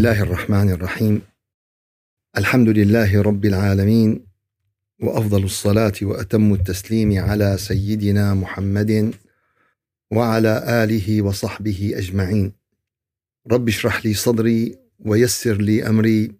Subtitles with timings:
[0.00, 1.22] الله الرحمن الرحيم
[2.36, 4.26] الحمد لله رب العالمين
[5.02, 9.14] وافضل الصلاه واتم التسليم على سيدنا محمد
[10.10, 12.52] وعلى اله وصحبه اجمعين
[13.52, 16.32] رب اشرح لي صدري ويسر لي امري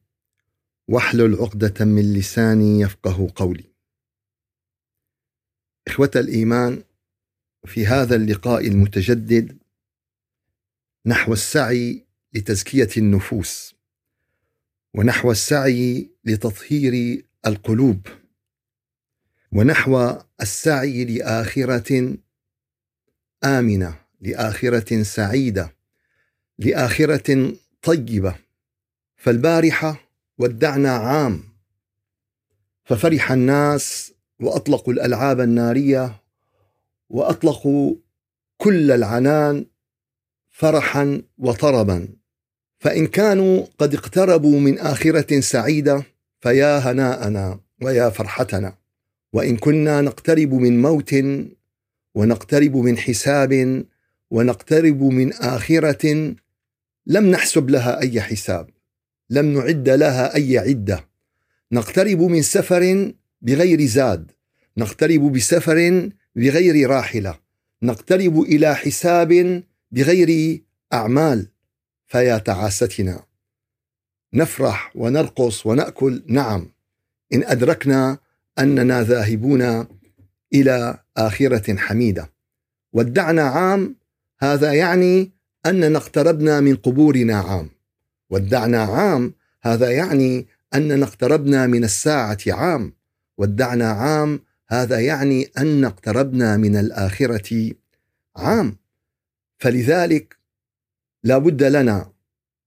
[0.89, 3.65] واحلل عقده من لساني يفقه قولي
[5.89, 6.83] اخوه الايمان
[7.67, 9.59] في هذا اللقاء المتجدد
[11.07, 13.75] نحو السعي لتزكية النفوس
[14.95, 18.07] ونحو السعي لتطهير القلوب
[19.53, 22.17] ونحو السعي لآخرة
[23.45, 25.77] آمنة لآخرة سعيدة
[26.59, 28.35] لآخرة طيبة.
[29.17, 31.43] فالبارحة ودعنا عام.
[32.85, 36.23] ففرح الناس وأطلقوا الألعاب النارية
[37.09, 37.97] وأطلقوا
[38.57, 39.67] كل العنان
[40.51, 42.09] فرحا وطربا.
[42.81, 46.03] فإن كانوا قد اقتربوا من آخرة سعيدة
[46.41, 48.75] فيا هناءنا ويا فرحتنا.
[49.33, 51.15] وإن كنا نقترب من موت
[52.15, 53.85] ونقترب من حساب
[54.31, 56.35] ونقترب من آخرة
[57.07, 58.71] لم نحسب لها أي حساب
[59.31, 61.09] لم نعد لها أي عدة.
[61.73, 64.31] نقترب من سفر بغير زاد
[64.77, 67.39] نقترب بسفر بغير راحلة
[67.83, 70.61] نقترب إلى حساب بغير
[70.93, 71.50] أعمال.
[72.11, 73.23] فيا تعاستنا.
[74.35, 76.23] نفرح ونرقص ونأكل.
[76.27, 76.73] نعم
[77.33, 78.19] إن أدركنا
[78.59, 79.87] أننا ذاهبون
[80.55, 82.31] إلى آخرة حميدة.
[82.93, 83.97] ودعنا عام
[84.41, 85.31] هذا يعني
[85.67, 87.71] أننا اقتربنا من قبورنا عام.
[88.31, 92.93] ودعنا عام هذا يعني أننا اقتربنا من الساعة عام.
[93.39, 97.73] ودعنا عام هذا يعني أن اقتربنا من الآخرة
[98.37, 98.77] عام.
[99.59, 100.40] فلذلك
[101.25, 102.13] لا بد لنا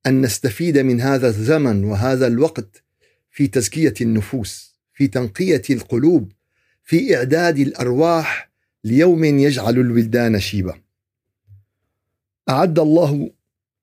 [0.08, 2.84] أن نستفيد من هذا الزمن وهذا الوقت
[3.32, 6.32] في تزكية النفوس في تنقية القلوب
[6.84, 8.52] في إعداد الأرواح
[8.84, 10.76] ليوم يجعل الولدان شيبة.
[12.50, 13.32] أعد الله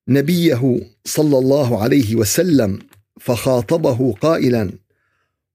[0.08, 2.78] نبيه صلى الله عليه وسلم
[3.20, 4.70] فخاطبه قائلا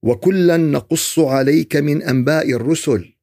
[0.04, 3.14] وكلا نقص عليك من أنباء الرسل.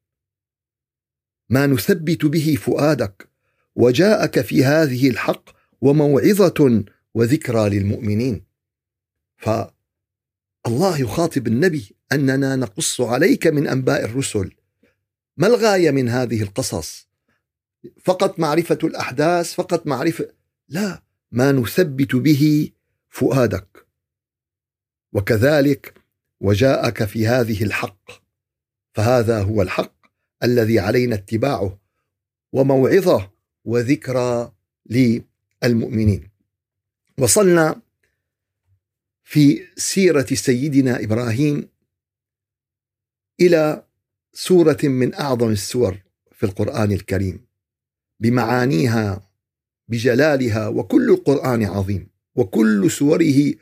[1.49, 3.29] ما نثبت به فؤادك
[3.75, 8.45] وجاءك في هذه الحق وموعظة وذكرى للمؤمنين.
[9.37, 14.51] فالله يخاطب النبي أننا نقص عليك من أنباء الرسل.
[15.37, 17.07] ما الغاية من هذه القصص؟
[18.03, 20.27] فقط معرفة الأحداث فقط معرفة
[20.69, 22.71] لا ما نثبت به
[23.09, 23.87] فؤادك.
[25.13, 25.93] وكذلك
[26.41, 28.11] وجاءك في هذه الحق.
[28.93, 29.95] فهذا هو الحق
[30.43, 31.79] الذي علينا اتباعه.
[32.53, 33.31] وموعظة
[33.65, 34.51] وذكرى
[34.85, 35.32] للمؤمنين
[37.17, 37.81] وصلنا
[39.23, 41.67] في سيرة سيدنا إبراهيم
[43.41, 43.83] إلى
[44.33, 45.97] سورة من أعظم السور
[46.31, 47.45] في القرآن الكريم
[48.19, 49.29] بمعانيها
[49.87, 53.53] بجلالها وكل القرآن عظيم وكل سوره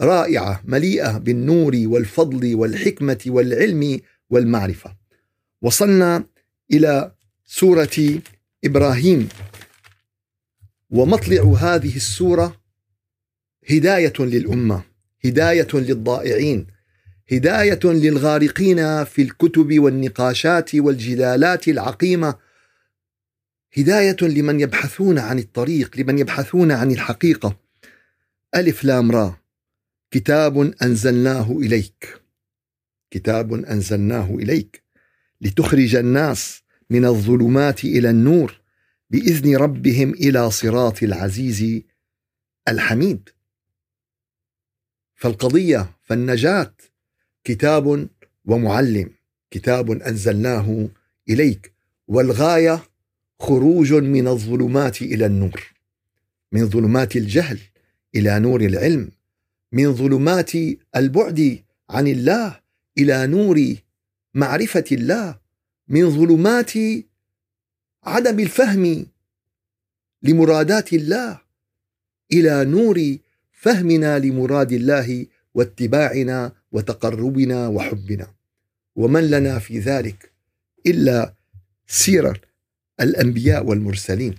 [0.00, 4.00] رائعة مليئة بالنور والفضل والحكمة والعلم
[4.30, 4.96] والمعرفة.
[5.62, 6.24] وصلنا
[6.72, 7.12] إلى
[7.46, 8.22] سورة
[8.64, 9.28] إبراهيم.
[10.94, 12.60] ومطلع هذه السورة
[13.70, 14.82] هداية للأمة
[15.24, 16.66] هداية للضائعين
[17.32, 22.34] هداية للغارقين في الكتب والنقاشات والجدالات العقيمة
[23.78, 27.56] هداية لمن يبحثون عن الطريق لمن يبحثون عن الحقيقة.
[28.54, 29.40] ألف لام را.
[30.10, 32.20] كتاب أنزلناه إليك.
[33.10, 34.82] كتاب أنزلناه إليك
[35.40, 38.63] لتخرج الناس من الظلمات إلى النور.
[39.14, 41.82] بإذن ربهم إلى صراط العزيز
[42.68, 43.28] الحميد.
[45.14, 46.74] فالقضية فالنجاة
[47.44, 48.08] كتاب
[48.44, 49.10] ومعلم
[49.50, 50.88] كتاب أنزلناه
[51.28, 51.72] إليك
[52.08, 52.82] والغاية
[53.40, 55.72] خروج من الظلمات إلى النور
[56.52, 57.58] من ظلمات الجهل
[58.14, 59.10] إلى نور العلم
[59.72, 60.52] من ظلمات
[60.96, 62.60] البعد عن الله
[62.98, 63.74] إلى نور
[64.34, 65.38] معرفة الله
[65.88, 66.72] من ظلمات
[68.06, 69.06] عدم الفهم
[70.22, 71.40] لمرادات الله
[72.32, 73.16] إلى نور
[73.52, 78.34] فهمنا لمراد الله واتباعنا وتقربنا وحبنا.
[78.96, 80.32] ومن لنا في ذلك
[80.86, 81.34] إلا
[81.86, 82.40] سيره
[83.00, 84.34] الأنبياء والمرسلين.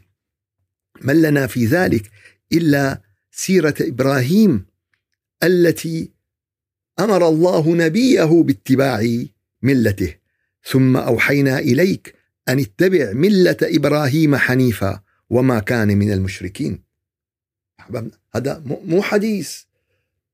[1.01, 2.11] من لنا في ذلك
[2.53, 3.01] إلا
[3.31, 4.65] سيرة إبراهيم
[5.43, 6.11] التي
[6.99, 9.25] أمر الله نبيه باتباع
[9.61, 10.15] ملته.
[10.63, 12.15] ثم أوحينا إليك
[12.49, 16.83] أن اتبع ملة إبراهيم حنيفا وما كان من المشركين.
[18.35, 19.61] هذا مو حديث.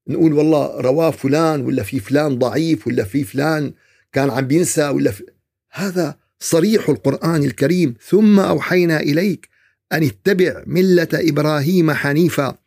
[0.07, 3.73] نقول والله رواه فلان ولا في فلان ضعيف ولا في فلان
[4.11, 5.23] كان عم بينسى ولا في
[5.71, 7.95] هذا صريح القرآن الكريم.
[8.07, 9.49] ثم أوحينا إليك
[9.93, 12.57] أن اتبع ملة إبراهيم حنيفا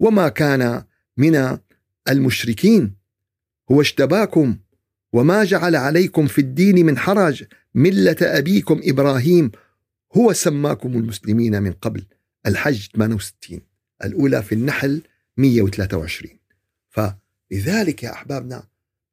[0.00, 0.84] وما كان
[1.16, 1.58] من
[2.08, 2.94] المشركين.
[3.72, 4.56] هو اجتباكم
[5.12, 7.44] وما جعل عليكم في الدين من حرج.
[7.74, 9.50] ملة أبيكم إبراهيم
[10.16, 12.04] هو سماكم المسلمين من قبل
[12.46, 13.60] الحج 68
[14.04, 15.02] الأولى في النحل
[15.36, 16.38] 123
[16.88, 18.68] فلذلك يا أحبابنا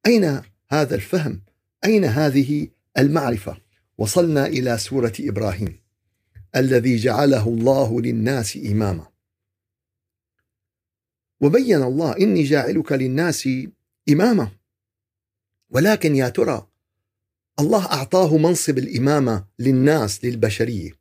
[0.05, 1.41] أين هذا الفهم؟
[1.85, 2.67] أين هذه
[2.97, 3.57] المعرفة؟
[3.97, 5.79] وصلنا إلى سورة إبراهيم
[6.55, 9.07] الذي جعله الله للناس إماما.
[11.41, 13.49] وبين الله إني جاعلك للناس
[14.09, 14.51] إماما.
[15.69, 16.68] ولكن يا ترى
[17.59, 20.91] الله أعطاه منصب الإمامة للناس للبشرية.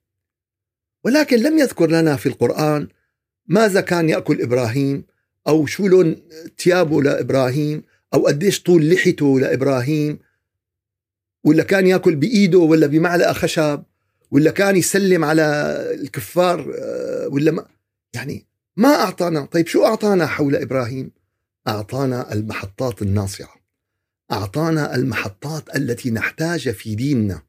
[1.04, 2.88] ولكن لم يذكر لنا في القرآن
[3.46, 5.04] ماذا كان يأكل إبراهيم
[5.48, 6.16] أو شو لون
[6.58, 7.82] ثيابه لإبراهيم
[8.14, 10.18] أو قديش طول لحيته لإبراهيم.
[11.44, 13.82] ولا كان يأكل بإيده ولا بمعلقة خشب
[14.30, 15.42] ولا كان يسلم على
[15.94, 17.66] الكفار آه، ولا ما
[18.14, 18.46] يعني
[18.76, 19.44] ما أعطانا.
[19.44, 21.10] طيب شو أعطانا حول إبراهيم؟
[21.68, 23.57] أعطانا المحطات الناصعة
[24.32, 27.42] أعطانا المحطات التي نحتاج في ديننا.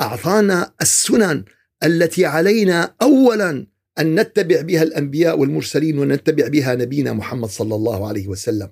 [0.00, 1.44] أعطانا السنن
[1.84, 3.66] التي علينا أولا
[3.98, 8.70] أن نتبع بها الأنبياء والمرسلين ونتبع بها نبينا محمد صلى الله عليه وسلم.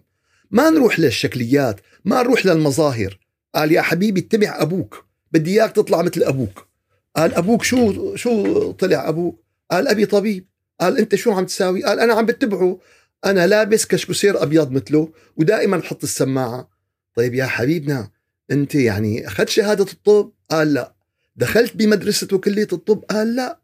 [0.51, 3.19] ما نروح للشكليات ما نروح للمظاهر.
[3.55, 5.07] قال يا حبيبي اتبع أبوك.
[5.33, 6.69] بدي إياك تطلع مثل أبوك.
[7.17, 10.47] قال أبوك شو شو طلع أبوك؟ قال أبي طبيب.
[10.81, 12.79] قال أنت شو عم تساوي؟ قال أنا عم بتبعه.
[13.25, 16.74] أنا لابس كشكسير أبيض مثله ودائما بحط السماعة.
[17.15, 18.11] طيب يا حبيبنا
[18.51, 20.95] أنت يعني أخذت شهادة الطب؟ قال لا.
[21.37, 23.61] دخلت بمدرسة وكلية الطب؟ قال لا.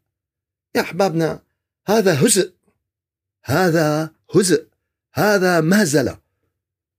[0.75, 1.41] يا أحبابنا
[1.87, 2.53] هذا هزء.
[3.45, 4.67] هذا هزء.
[5.13, 6.17] هذا مهزلة.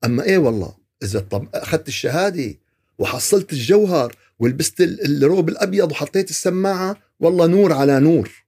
[0.05, 2.55] أما إيه والله إذا طب أخذت الشهادة
[2.99, 8.45] وحصلت الجوهر ولبست الروب الأبيض وحطيت السماعة والله نور على نور.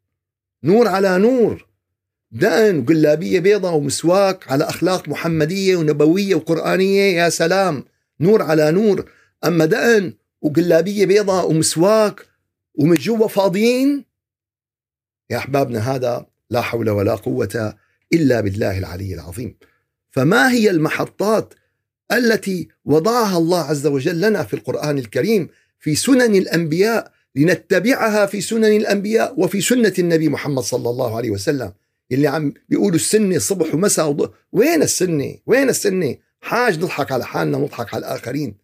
[0.65, 1.67] نور على نور.
[2.31, 7.85] دقن وقلابية بيضة ومسواك على أخلاق محمدية ونبوية وقرآنية يا سلام.
[8.21, 9.11] نور على نور.
[9.45, 12.27] أما دقن وقلابية بيضة ومسواك
[12.75, 14.05] ومن جوا فاضيين
[15.31, 17.75] يا أحبابنا هذا لا حول ولا قوة
[18.13, 19.57] إلا بالله العلي العظيم.
[20.11, 21.55] فما هي المحطات
[22.13, 25.49] التي وضعها الله عز وجل لنا في القرآن الكريم
[25.81, 31.73] في سنن الأنبياء لنتبعها في سنن الأنبياء وفي سنة النبي محمد صلى الله عليه وسلم؟
[32.13, 34.33] اللي عم بيقولوا السنة صبح ومساء.
[34.53, 38.57] وين السنة؟ وين السنة؟ حاج نضحك على حالنا ونضحك على الآخرين.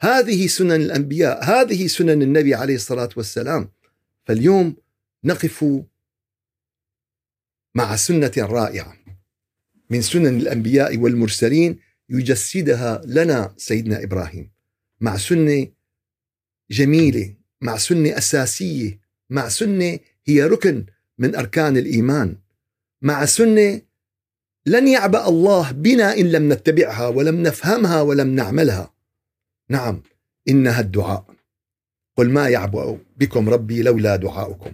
[0.00, 3.70] هذه سنن الأنبياء هذه سنن النبي عليه الصلاة والسلام.
[4.24, 4.76] فاليوم
[5.24, 5.64] نقف
[7.74, 8.96] مع سنة رائعة
[9.90, 14.50] من سنن الأنبياء والمرسلين يجسدها لنا سيدنا إبراهيم.
[15.00, 15.66] مع سنة
[16.70, 20.86] جميلة مع سنة أساسية مع سنة هي ركن
[21.18, 22.36] من أركان الإيمان.
[23.02, 23.82] مع سنة
[24.66, 28.94] لن يعبأ الله بنا إن لم نتبعها ولم نفهمها ولم نعملها.
[29.70, 30.02] نعم
[30.48, 31.24] إنها الدعاء.
[32.16, 34.72] قل ما يعبأ بكم ربي لولا دعاؤكم.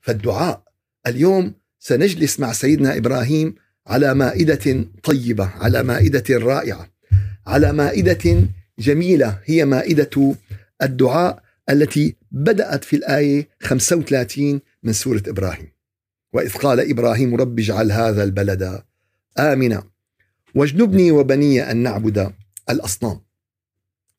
[0.00, 0.62] فالدعاء
[1.06, 3.54] اليوم سنجلس مع سيدنا إبراهيم
[3.86, 6.88] على مائدة طيبة على مائدة رائعة
[7.46, 9.38] على مائدة جميلة.
[9.44, 10.34] هي مائدة
[10.82, 15.68] الدعاء التي بدأت في الآية 35 من سورة إبراهيم.
[16.32, 18.82] وإذ قال إبراهيم رب اجعل هذا البلد
[19.38, 19.84] آمنا
[20.54, 22.32] واجنبني وبني أن نعبد
[22.70, 23.20] الأصنام.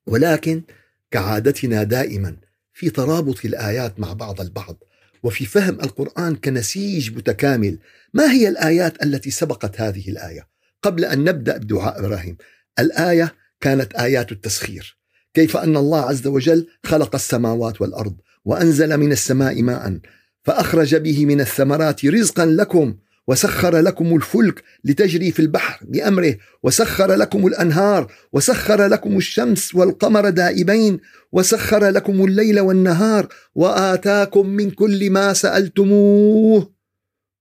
[0.06, 0.62] ولكن
[1.10, 2.36] كعادتنا دائما
[2.72, 4.76] في ترابط الآيات مع بعض البعض
[5.22, 7.78] وفي فهم القرآن كنسيج متكامل.
[8.14, 10.48] ما هي الآيات التي سبقت هذه الآية؟
[10.82, 12.36] قبل أن نبدأ بدعاء إبراهيم
[12.78, 14.98] الآية كانت آيات التسخير.
[15.34, 19.98] كيف أن الله عز وجل خلق السماوات والأرض وأنزل من السماء ماء
[20.42, 22.96] فأخرج به من الثمرات رزقا لكم.
[23.28, 31.00] وسخر لكم الفلك لتجري في البحر بأمره وسخر لكم الأنهار وسخر لكم الشمس والقمر دائبين
[31.32, 36.74] وسخر لكم الليل والنهار وآتاكم من كل ما سألتموه.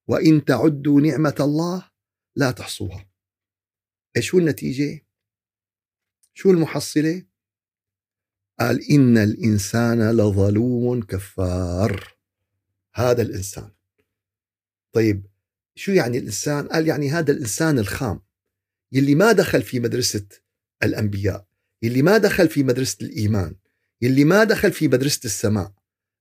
[0.07, 1.89] وإن تعدوا نعمة الله
[2.35, 3.09] لا تحصوها.
[4.17, 5.05] إيش هو النتيجة؟
[6.33, 7.25] شو المحصلة؟
[8.59, 12.17] قال إن الإنسان لظلوم كفار.
[12.95, 13.71] هذا الإنسان.
[14.93, 15.34] طيب
[15.75, 18.19] شو يعني الإنسان؟ قال يعني هذا الإنسان الخام
[18.91, 20.25] يلي ما دخل في مدرسة
[20.83, 21.45] الأنبياء
[21.81, 23.55] يلي ما دخل في مدرسة الإيمان
[24.01, 25.71] يلي ما دخل في مدرسة السماء.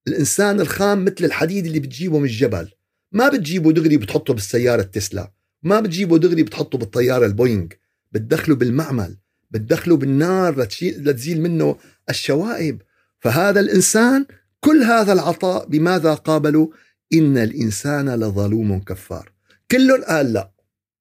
[0.09, 2.71] الإنسان الخام مثل الحديد اللي بتجيبه من الجبل.
[3.13, 5.33] ما بتجيبه دغري بتحطه بالسيارة تسلا
[5.63, 7.67] ما بتجيبه دغري بتحطه بالطيارة البوينغ.
[8.13, 9.17] بتدخله بالمعمل
[9.51, 11.79] بتدخله بالنار لتزيل منه
[12.11, 12.83] الشوائب.
[13.21, 14.27] فهذا الإنسان
[14.61, 16.69] كل هذا العطاء بماذا قابلوا
[17.13, 19.34] إن الإنسان لظلوم كفار.
[19.71, 20.53] كل قال لا.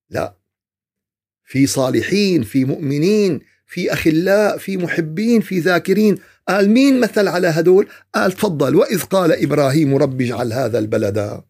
[0.10, 0.38] لا.
[1.46, 6.18] في صالحين في مؤمنين في أخلاء في محبين في ذاكرين.
[6.48, 11.44] قال مين مثل على هدول؟ قال تفضل وإذ قال إبراهيم رب اجعل هذا البلد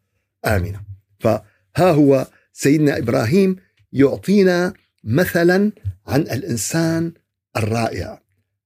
[0.46, 0.84] آمنا.
[1.20, 1.44] فها
[1.92, 3.56] هو سيدنا إبراهيم
[3.94, 5.72] يعطينا مثلا
[6.08, 7.12] عن الإنسان
[7.58, 8.22] الرائع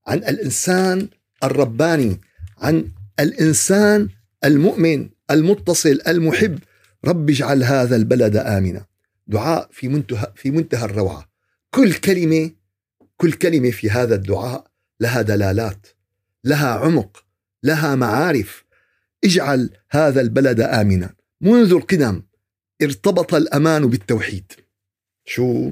[0.08, 1.08] عن الإنسان
[1.44, 2.22] الرباني
[2.58, 4.10] عن الإنسان
[4.46, 6.60] المؤمن المتصل المحب.
[7.08, 8.86] رب اجعل هذا البلد آمنا.
[9.28, 11.30] دعاء في منتهى في منتهى الروعة.
[11.72, 12.52] كل كلمة
[13.18, 14.68] كل كلمة في هذا الدعاء
[15.00, 15.88] لها دلالات
[16.44, 17.24] لها عمق
[17.64, 18.66] لها معارف.
[19.24, 21.14] اجعل هذا البلد آمنا.
[21.42, 22.22] منذ القدم
[22.82, 24.52] ارتبط الأمان بالتوحيد.
[25.26, 25.72] شو؟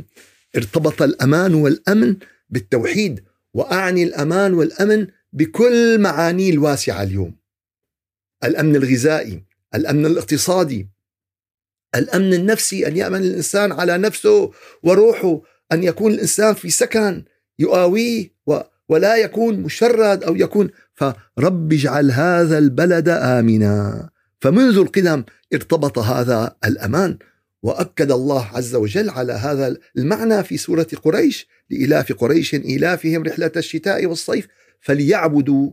[0.55, 2.15] ارتبط الأمان والأمن
[2.49, 3.23] بالتوحيد
[3.53, 7.35] وأعني الأمان والأمن بكل معانيه الواسعة اليوم.
[8.43, 9.43] الأمن الغذائي
[9.75, 10.94] الأمن الاقتصادي
[11.95, 14.51] الأمن النفسي أن يأمن الإنسان على نفسه
[14.83, 17.23] وروحه أن يكون الإنسان في سكن
[17.59, 18.35] يؤاويه
[18.89, 24.09] ولا يكون مشرد أو يكون فرب اجعل هذا البلد آمنا.
[24.39, 25.23] فمنذ القدم
[25.53, 27.17] ارتبط هذا الأمان
[27.63, 34.05] وأكد الله عز وجل على هذا المعنى في سورة قريش لإلاف قريش إيلافهم رحلة الشتاء
[34.05, 34.47] والصيف
[34.79, 35.71] فليعبدوا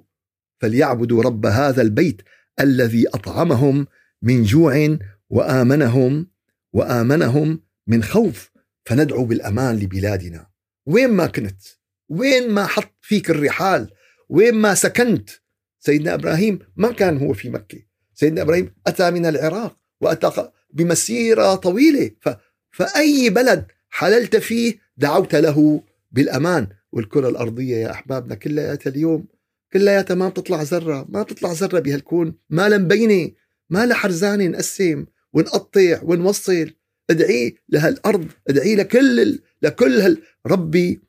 [0.60, 2.22] فليعبدوا رب هذا البيت
[2.60, 3.86] الذي أطعمهم
[4.22, 4.96] من جوع
[5.32, 6.30] وآمنهم
[6.72, 8.50] وآمنهم من خوف
[8.84, 10.46] فندعو بالأمان لبلادنا.
[10.86, 11.62] وين ما كنت
[12.08, 13.90] وين ما حط فيك الرحال
[14.28, 15.30] وين ما سكنت
[15.78, 17.78] سيدنا إبراهيم ما كان هو في مكة.
[18.14, 22.10] سيدنا إبراهيم أتى من العراق وأتى بمسيرة طويلة.
[22.20, 22.28] ف...
[22.70, 26.68] فأي بلد حللت فيه دعوت له بالأمان.
[26.92, 29.26] والكرة الأرضية يا أحبابنا كلياتها اليوم
[29.72, 32.34] كلياتها ما بتطلع ذرة ما بتطلع ذرة بهالكون.
[32.50, 33.30] ما لها مبينة
[33.70, 35.06] ما لها حرزانة نقسم.
[35.32, 36.74] ونقطع ونوصل.
[37.10, 41.02] ادعي لهالأرض ادعي لكل لكل هال ربي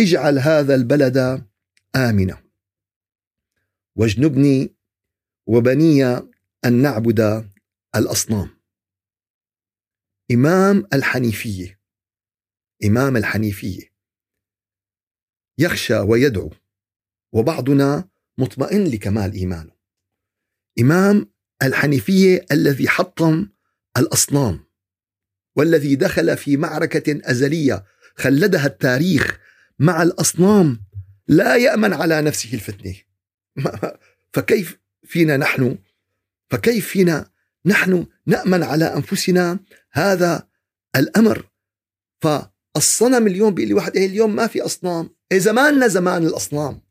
[0.00, 1.46] اجعل هذا البلد
[1.96, 2.42] امنا
[3.96, 4.74] واجنبني
[5.46, 6.04] وبني
[6.64, 7.50] أن نعبد
[7.96, 8.60] الأصنام.
[10.30, 11.80] إمام الحنيفية
[12.84, 13.92] إمام الحنيفية.
[15.58, 16.50] يخشى ويدعو
[17.32, 18.08] وبعضنا
[18.38, 19.72] مطمئن لكمال إيمانه.
[20.80, 21.30] إمام
[21.62, 23.48] الحنيفية الذي حطم
[23.96, 24.66] الأصنام
[25.56, 27.84] والذي دخل في معركة أزلية
[28.16, 29.38] خلدها التاريخ
[29.78, 30.86] مع الأصنام
[31.28, 32.94] لا يأمن على نفسه الفتنة.
[34.34, 35.78] فكيف فينا نحن
[36.50, 37.30] فكيف فينا
[37.66, 39.58] نحن نأمن على أنفسنا
[39.92, 40.48] هذا
[40.96, 41.48] الأمر؟
[42.20, 45.16] فالصنم اليوم بيقول لي واحد إيه اليوم ما في أصنام.
[45.32, 46.82] إيه زماننا زمان الأصنام.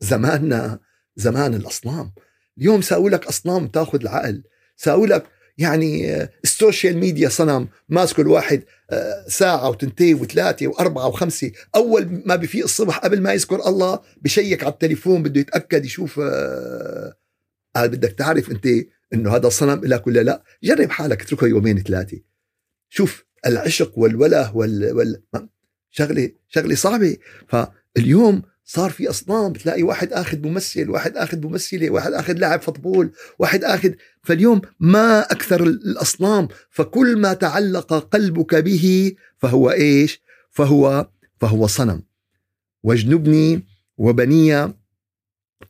[0.00, 0.80] زماننا
[1.16, 2.12] زمان الأصنام.
[2.58, 4.42] اليوم ساوي لك أصنام تأخذ العقل.
[4.76, 5.26] ساوي لك
[5.58, 11.52] يعني آه، السوشيال ميديا صنم ماسكه الواحد آه، ساعة وتنتين وثلاثة وأربعة وخمسة.
[11.74, 17.14] أول ما بفيق الصبح قبل ما يذكر الله بشيك على التليفون بده يتأكد يشوف آه
[17.76, 18.66] بدك تعرف أنت
[19.12, 20.42] أنه هذا الصنم لك ولا لا.
[20.62, 22.20] جرب حالك اتركه يومين ثلاثة.
[22.88, 25.22] شوف العشق والوله وال, وال...
[25.90, 27.16] شغلة شغلة صعبة.
[27.48, 28.42] فاليوم
[28.72, 33.64] صار في أصنام بتلاقي واحد آخذ ممثل واحد آخذ ممثلة واحد آخذ لاعب فوتبول واحد
[33.64, 41.10] آخذ فاليوم ما أكثر الأصنام فكل ما تعلق قلبك به فهو إيش؟ فهو
[41.40, 42.02] فهو صنم.
[42.82, 44.64] واجنبني وبني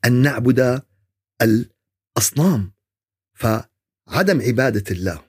[0.04, 0.82] أن نعبد
[1.42, 2.72] الأصنام.
[3.34, 5.22] فعدم عبادة الله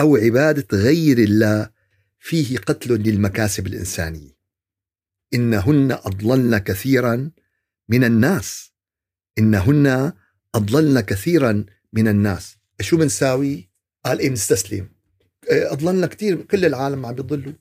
[0.00, 1.70] أو عبادة غير الله
[2.18, 4.29] فيه قتل للمكاسب الإنسانية.
[5.34, 7.30] إنهن أضللن كثيرا
[7.88, 8.72] من الناس.
[9.38, 10.12] إنهن
[10.54, 12.56] أضللن كثيرا من الناس.
[12.80, 13.70] شو بنساوي؟
[14.04, 14.88] قال إيه بنستسلم.
[15.50, 17.52] إيه، اضللنا كثير كل العالم عم بيضلوا.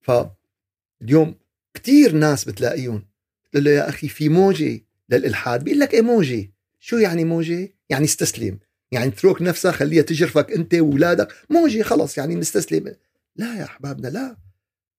[0.00, 1.34] فاليوم
[1.74, 3.06] كثير ناس بتلاقيهم.
[3.44, 5.64] بتقول له يا أخي في موجة للإلحاد.
[5.64, 8.58] بيقول لك إيه موجة؟ شو يعني موجة؟ يعني استسلم.
[8.92, 12.94] يعني اترك نفسها خليها تجرفك أنت واولادك موجة خلص يعني نستسلم.
[13.36, 14.36] لا يا أحبابنا لا.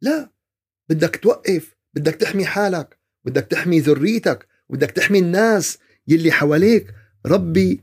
[0.01, 0.31] لا.
[0.91, 6.87] بدك توقف بدك تحمي حالك بدك تحمي ذريتك بدك تحمي الناس يلي حواليك.
[7.25, 7.81] ربي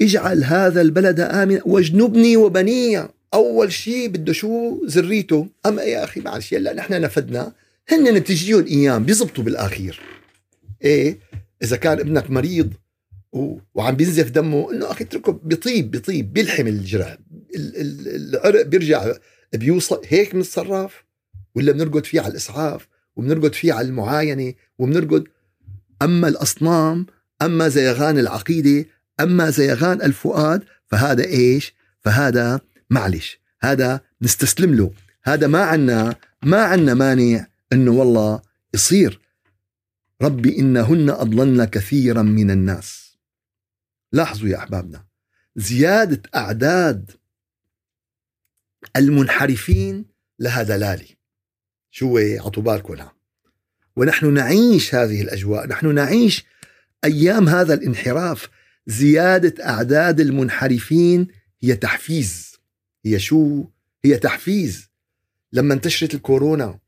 [0.00, 3.08] اجعل هذا البلد آمن واجنبني وبني.
[3.34, 7.52] أول شيء بده شو ذريته؟ أما يا أخي معلش يلا نحن نفدنا.
[7.88, 10.00] هن تجيهم أيام بيزبطوا بالآخير.
[10.84, 11.18] إيه
[11.62, 12.72] إذا كان ابنك مريض.
[13.74, 17.18] وعم بينزف دمه إنه أخي اتركه بيطيب بيطيب بيلحم الجرح
[17.56, 19.12] العرق بيرجع
[19.52, 21.04] بيوصل هيك بنتصرف
[21.54, 25.24] ولا بنرقد فيه على الإسعاف وبنرقد فيه على المعاينة وبنرقد
[26.02, 27.06] أما الأصنام
[27.42, 28.86] أما زيغان العقيدة
[29.20, 34.92] أما زيغان الفؤاد فهذا إيش؟ فهذا معلش هذا نستسلم له
[35.24, 38.42] هذا ما عنا ما عنا مانع إنه والله
[38.74, 39.20] يصير.
[40.22, 43.18] ربي إنهن أضللن كثيرا من الناس.
[44.12, 45.04] لاحظوا يا أحبابنا
[45.56, 47.10] زيادة أعداد
[48.96, 50.04] المنحرفين
[50.38, 51.21] لها دلالة.
[51.94, 52.96] شو عطوا بالكم
[53.96, 56.44] ونحن نعيش هذه الأجواء نحن نعيش
[57.04, 58.48] أيام هذا الانحراف.
[58.86, 61.28] زيادة أعداد المنحرفين
[61.62, 62.52] هي تحفيز.
[63.04, 63.64] هي شو؟
[64.04, 64.88] هي تحفيز.
[65.52, 66.78] لما انتشرت الكورونا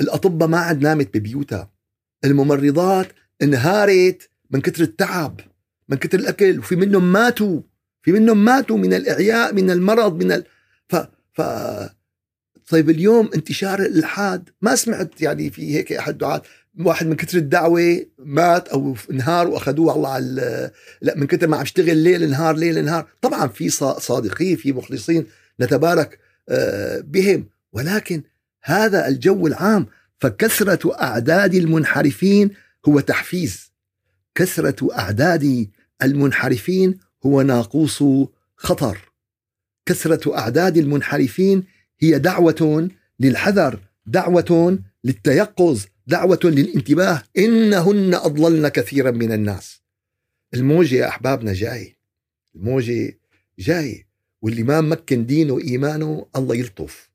[0.00, 1.72] الأطباء ما عاد نامت ببيوتها.
[2.24, 3.12] الممرضات
[3.42, 5.40] انهارت من كثر التعب
[5.88, 7.60] من كثر الأكل وفي منهم ماتوا.
[8.02, 10.44] في منهم ماتوا من الإعياء من المرض من ال...
[10.88, 10.96] ف...
[11.32, 11.40] ف
[12.72, 16.42] طيب اليوم انتشار الإلحاد ما سمعت يعني في هيك أحد دعاة؟
[16.80, 20.70] واحد من كثر الدعوة مات أو انهار وأخذوه الله على
[21.02, 23.08] لا من كثر ما عم يشتغل ليل نهار ليل نهار.
[23.20, 25.26] طبعا في صادقين في مخلصين
[25.60, 27.48] نتبارك آه، بهم.
[27.72, 28.22] ولكن
[28.62, 29.86] هذا الجو العام
[30.20, 32.50] فكثرة أعداد المنحرفين
[32.88, 33.72] هو تحفيز.
[34.34, 35.68] كثرة أعداد
[36.02, 38.04] المنحرفين هو ناقوس
[38.56, 39.12] خطر.
[39.86, 41.71] كثرة أعداد المنحرفين
[42.02, 42.88] هي دعوة
[43.20, 47.22] للحذر دعوة للتيقظ دعوة للانتباه.
[47.38, 49.82] إنهن أضللن كثيرا من الناس.
[50.54, 51.96] الموجة يا أحبابنا جاي.
[52.54, 53.18] الموجة
[53.58, 54.06] جاي.
[54.42, 57.10] واللي ما مكن دينه وإيمانه الله يلطف.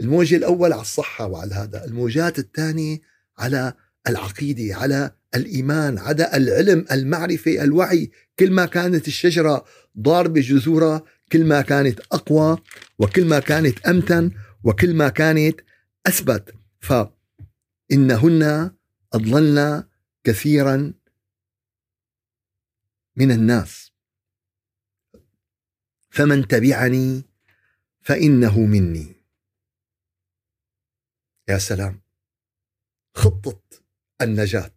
[0.00, 1.84] الموجة الأول على الصحة وعلى هذا.
[1.84, 3.00] الموجات الثانية
[3.38, 3.72] على
[4.08, 8.10] العقيدة على الإيمان على العلم المعرفة الوعي.
[8.38, 9.64] كل ما كانت الشجرة
[9.98, 12.58] ضاربة جذورها كل ما كانت أقوى
[12.98, 14.30] وكل ما كانت أمتن
[14.64, 15.60] وكل ما كانت
[16.06, 16.54] أثبت.
[16.80, 18.70] فإنهن
[19.12, 19.84] أضللن
[20.24, 20.94] كثيرا
[23.16, 23.92] من الناس.
[26.10, 27.22] فمن تبعني
[28.00, 29.14] فإنه مني.
[31.48, 32.00] يا سلام.
[33.14, 33.62] خطة
[34.22, 34.76] النجاة.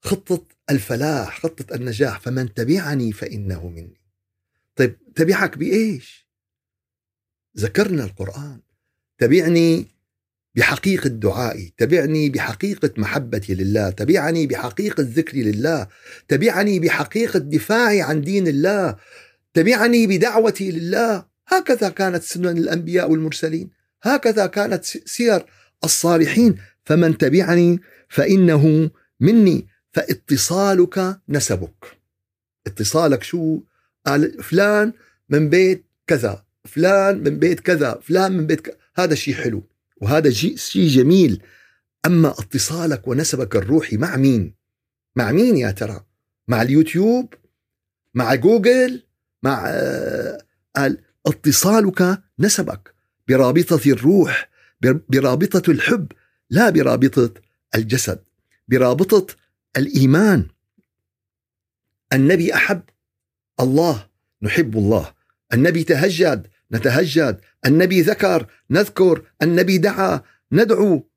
[0.00, 2.20] خطة الفلاح خطة النجاح.
[2.20, 4.01] فمن تبعني فإنه مني.
[4.76, 6.28] طيب تبعك بإيش؟
[7.58, 8.60] ذكرنا القرآن.
[9.18, 9.86] تبعني
[10.56, 15.88] بحقيقة دعائي تبعني بحقيقة محبتي لله تبعني بحقيقة ذكري لله
[16.28, 18.96] تبعني بحقيقة دفاعي عن دين الله
[19.54, 21.26] تبعني بدعوتي لله.
[21.46, 23.70] هكذا كانت سنن الأنبياء والمرسلين.
[24.02, 25.46] هكذا كانت سير
[25.84, 26.58] الصالحين.
[26.84, 31.84] فمن تبعني فإنه مني فاتصالك نسبك.
[32.66, 33.60] اتصالك شو؟
[34.06, 34.92] قال فلان
[35.28, 39.68] من بيت كذا فلان من بيت كذا فلان من بيت كذا هذا شيء حلو
[40.00, 41.42] وهذا شيء جميل.
[42.06, 44.54] أما اتصالك ونسبك الروحي مع مين؟
[45.16, 46.04] مع مين يا ترى؟
[46.48, 47.34] مع اليوتيوب؟
[48.14, 49.02] مع جوجل؟
[49.42, 50.38] مع آه،
[50.76, 52.94] قال اتصالك نسبك
[53.28, 54.50] برابطة الروح
[55.08, 56.12] برابطة الحب
[56.50, 57.34] لا برابطة
[57.74, 58.22] الجسد
[58.68, 59.26] برابطة
[59.76, 60.48] الإيمان.
[62.12, 62.82] النبي أحب
[63.60, 64.08] الله
[64.42, 65.14] نحب الله.
[65.52, 67.40] النبي تهجد نتهجد.
[67.66, 69.26] النبي ذكر نذكر.
[69.42, 70.20] النبي دعا
[70.52, 71.08] ندعو.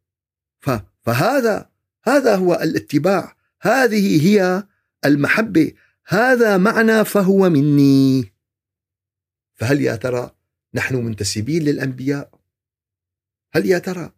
[1.03, 1.69] فهذا
[2.03, 3.35] هذا هو الاتباع.
[3.61, 4.63] هذه هي
[5.05, 5.71] المحبة.
[6.07, 8.33] هذا معنى فهو مني.
[9.55, 10.31] فهل يا ترى
[10.73, 12.29] نحن منتسبين للأنبياء؟
[13.53, 14.11] هل يا ترى؟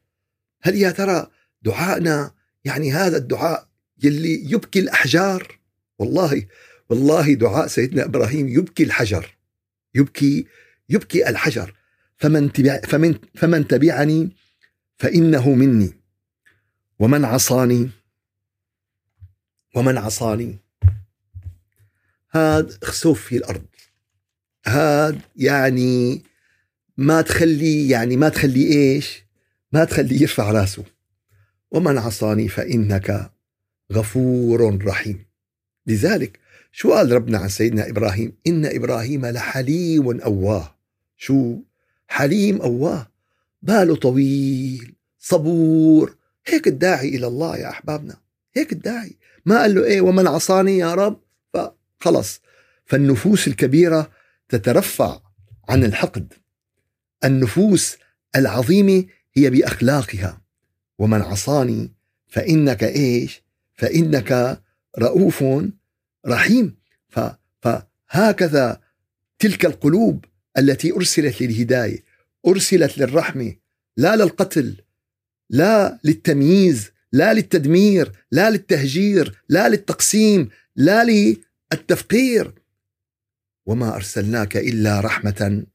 [0.61, 1.27] هل يا ترى
[1.61, 2.31] دعائنا
[2.63, 3.67] يعني هذا الدعاء
[4.03, 5.59] يلي يبكي الأحجار؟
[5.99, 6.47] والله
[6.89, 9.37] والله دعاء سيدنا إبراهيم يبكي الحجر
[9.95, 10.47] يبكي
[10.89, 11.73] يبكي الحجر.
[12.17, 14.29] فمن تبع فمن فمن تبعني
[14.97, 15.93] فإنه مني.
[16.99, 17.89] ومن عصاني
[19.75, 20.57] ومن عصاني.
[22.31, 23.65] هذا خسوف في الأرض.
[24.65, 26.23] هذا يعني
[26.97, 29.23] ما تخلي يعني ما تخلي إيش؟
[29.71, 30.83] ما تخليه يرفع راسه.
[31.71, 33.31] ومن عصاني فإنك
[33.93, 35.25] غفور رحيم.
[35.87, 36.39] لذلك
[36.71, 40.75] شو قال ربنا عن سيدنا إبراهيم؟ إن إبراهيم لحليم أواه.
[41.17, 41.57] شو؟
[42.07, 43.07] حليم أواه.
[43.61, 46.17] باله طويل صبور.
[46.45, 48.17] هيك الداعي إلى الله يا أحبابنا.
[48.53, 49.17] هيك الداعي.
[49.45, 51.19] ما قال له إيه ومن عصاني يا رب؟
[51.53, 52.41] فخلص
[52.85, 54.11] فالنفوس الكبيرة
[54.49, 55.19] تترفع
[55.69, 56.33] عن الحقد.
[57.25, 57.97] النفوس
[58.35, 60.41] العظيمة هي بأخلاقها.
[60.99, 61.91] ومن عصاني
[62.27, 64.61] فإنك إيش؟ فإنك
[64.99, 65.43] رؤوف
[66.25, 66.77] رحيم.
[67.61, 68.81] فهكذا
[69.39, 70.25] تلك القلوب
[70.57, 72.03] التي أرسلت للهداية
[72.47, 73.55] أرسلت للرحمة
[73.97, 74.81] لا للقتل
[75.49, 82.53] لا للتمييز لا للتدمير لا للتهجير لا للتقسيم لا للتفقير.
[83.65, 85.65] وما أرسلناك إلا رحمة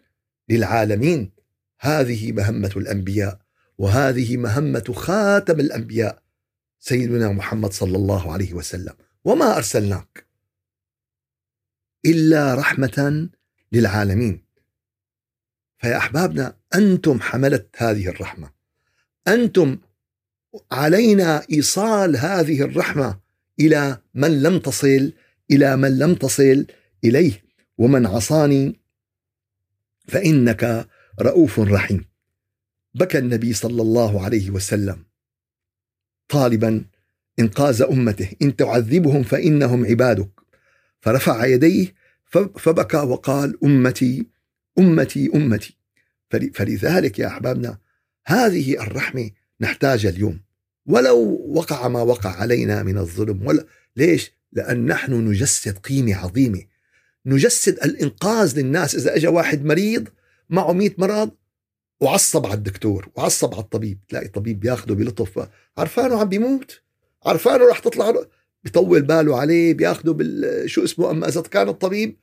[0.49, 1.31] للعالمين.
[1.81, 3.41] هذه مهمة الأنبياء
[3.79, 6.23] وهذه مهمة خاتم الأنبياء
[6.81, 8.95] سيدنا محمد صلى الله عليه وسلم.
[9.25, 10.32] وما أرسلناك؟
[12.07, 13.29] إلا رحمة
[13.73, 14.45] للعالمين.
[15.79, 18.53] فيا أحبابنا أنتم حمله هذه الرحمة.
[19.29, 19.79] أنتم
[20.73, 23.21] علينا إيصال هذه الرحمة
[23.61, 25.13] إلى من لم تصل
[25.51, 26.67] إلى من لم تصل
[27.05, 27.45] إليه.
[27.79, 28.81] ومن عصاني
[30.09, 30.89] فإنك
[31.21, 32.05] رؤوف رحيم.
[32.95, 35.05] بكى النبي صلى الله عليه وسلم.
[36.29, 36.85] طالبا
[37.39, 38.31] إنقاذ أمته.
[38.43, 40.42] إن تعذبهم فإنهم عبادك.
[41.03, 41.95] فرفع يديه
[42.59, 44.27] فبكى وقال أمتي
[44.79, 45.77] أمتي أمتي.
[46.55, 47.79] فلذلك يا أحبابنا
[48.27, 50.41] هذه الرحمة نحتاجها اليوم.
[50.87, 56.63] ولو وقع ما وقع علينا من الظلم ولا ليش؟ لأن نحن نجسد قيمة عظيمة.
[57.27, 58.95] نجسد الإنقاذ للناس.
[58.95, 60.09] إذا اجى واحد مريض
[60.51, 61.31] معه 100 مرض
[62.01, 63.99] وعصب على الدكتور وعصب على الطبيب.
[64.09, 66.83] تلاقي الطبيب بياخده بلطف عرفانه عم بيموت
[67.27, 68.13] عرفانه رح تطلع
[68.65, 72.17] بيطول باله عليه بياخده بال شو اسمه أما إذا كان الطبيب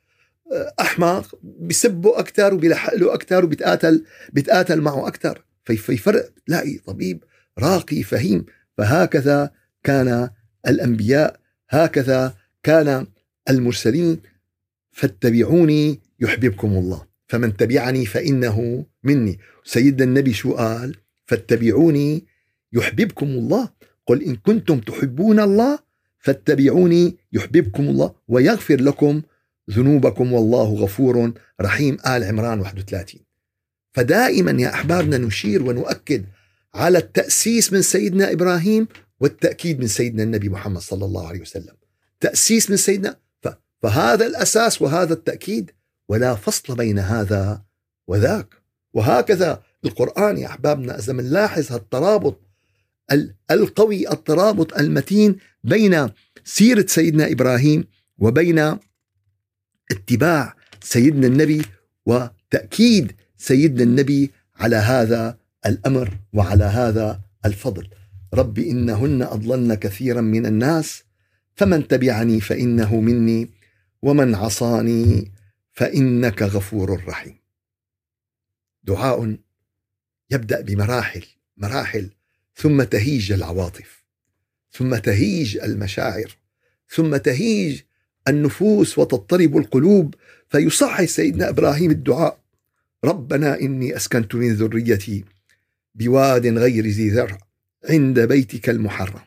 [0.52, 7.24] آه، أحمق بسبه أكثر وبيلحق له أكثر وبيتقاتل بيتقاتل معه أكثر في فرق تلاقي طبيب
[7.58, 8.46] راقي فهيم.
[8.78, 9.50] فهكذا
[9.82, 10.30] كان
[10.68, 13.06] الأنبياء هكذا كان
[13.50, 14.20] المرسلين.
[14.92, 17.06] فاتبعوني يحببكم الله.
[17.28, 19.38] فمن تبعني فإنه مني.
[19.64, 22.26] سيدنا النبي شو قال؟ فاتبعوني
[22.72, 23.70] يحببكم الله.
[24.06, 25.78] قل إن كنتم تحبون الله
[26.20, 29.22] فاتبعوني يحببكم الله ويغفر لكم
[29.70, 31.96] ذنوبكم والله غفور رحيم.
[32.06, 33.20] آل عمران 31
[33.92, 36.24] فدائما يا أحبابنا نشير ونؤكد
[36.74, 38.88] على التأسيس من سيدنا إبراهيم
[39.20, 41.74] والتأكيد من سيدنا النبي محمد صلى الله عليه وسلم.
[42.20, 43.16] تأسيس من سيدنا
[43.82, 45.70] فهذا الأساس وهذا التأكيد
[46.08, 47.62] ولا فصل بين هذا
[48.08, 48.54] وذاك.
[48.92, 52.40] وهكذا القرآن يا أحبابنا إذا بنلاحظ هالترابط
[53.50, 56.08] القوي الترابط المتين بين
[56.44, 57.84] سيرة سيدنا إبراهيم
[58.18, 58.78] وبين
[59.90, 61.62] اتباع سيدنا النبي
[62.06, 67.88] وتأكيد سيدنا النبي على هذا الأمر وعلى هذا الفضل.
[68.34, 71.02] رب إنهن أضللن كثيرا من الناس
[71.56, 73.50] فمن تبعني فإنه مني
[74.02, 75.32] ومن عصاني
[75.72, 77.36] فإنك غفور رحيم.
[78.82, 79.36] دعاء
[80.30, 81.24] يبدأ بمراحل
[81.56, 82.10] مراحل
[82.54, 84.04] ثم تهيج العواطف
[84.72, 86.36] ثم تهيج المشاعر
[86.88, 87.80] ثم تهيج
[88.28, 90.14] النفوس وتضطرب القلوب.
[90.48, 92.40] فيصحح سيدنا إبراهيم الدعاء
[93.04, 95.24] ربنا إني أسكنت من ذريتي
[95.94, 97.38] بواد غير ذي ذرع
[97.88, 99.24] عند بيتك المحرم.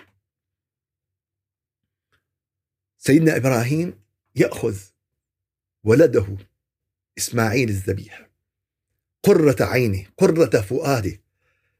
[2.97, 3.93] سيدنا إبراهيم
[4.35, 4.77] يأخذ
[5.83, 6.37] ولده
[7.17, 8.29] إسماعيل الذبيح
[9.23, 11.22] قرة عينه قرة فؤاده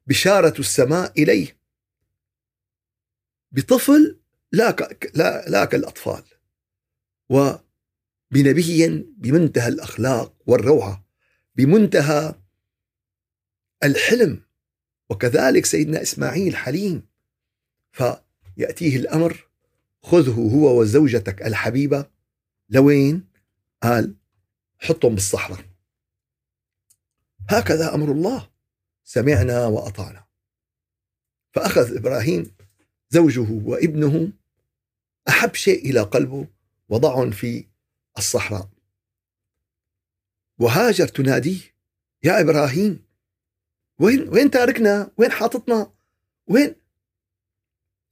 [0.07, 1.57] بشارة السماء إليه.
[3.51, 4.19] بطفل
[4.51, 4.75] لا
[5.15, 6.23] لا لا كالأطفال.
[7.29, 8.87] وبنبي
[9.17, 11.05] بمنتهى الأخلاق والروعة
[11.55, 12.35] بمنتهى
[13.83, 14.43] الحلم.
[15.09, 17.07] وكذلك سيدنا إسماعيل حليم.
[17.91, 19.47] فيأتيه الأمر
[20.03, 22.09] خذه هو وزوجتك الحبيبة.
[22.69, 23.27] لوين؟
[23.83, 24.15] قال
[24.79, 25.65] حطهم بالصحراء.
[27.49, 28.52] هكذا أمر الله.
[29.03, 30.25] سمعنا وأطعنا
[31.53, 32.55] فأخذ إبراهيم
[33.09, 34.31] زوجه وابنه
[35.29, 36.47] أحب شيء إلى قلبه
[36.89, 37.67] وضعهم في
[38.17, 38.69] الصحراء
[40.57, 41.59] وهاجر تناديه
[42.23, 43.05] يا إبراهيم
[43.99, 45.91] وين وين تاركنا؟ وين حاططنا؟
[46.47, 46.75] وين؟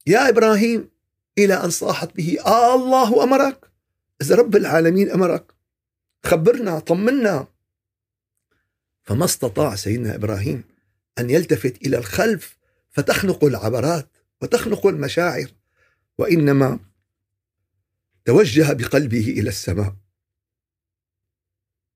[0.06, 0.90] يا إبراهيم
[1.38, 3.70] إلى أن صاحت به آه الله أمرك
[4.22, 5.54] اذا رب العالمين أمرك
[6.24, 7.46] خبرنا طمنا
[9.02, 10.64] فما استطاع سيدنا إبراهيم
[11.18, 12.56] أن يلتفت إلى الخلف
[12.90, 14.08] فتخنق العبرات
[14.42, 15.46] وتخنق المشاعر
[16.18, 16.78] وإنما
[18.24, 19.96] توجه بقلبه إلى السماء.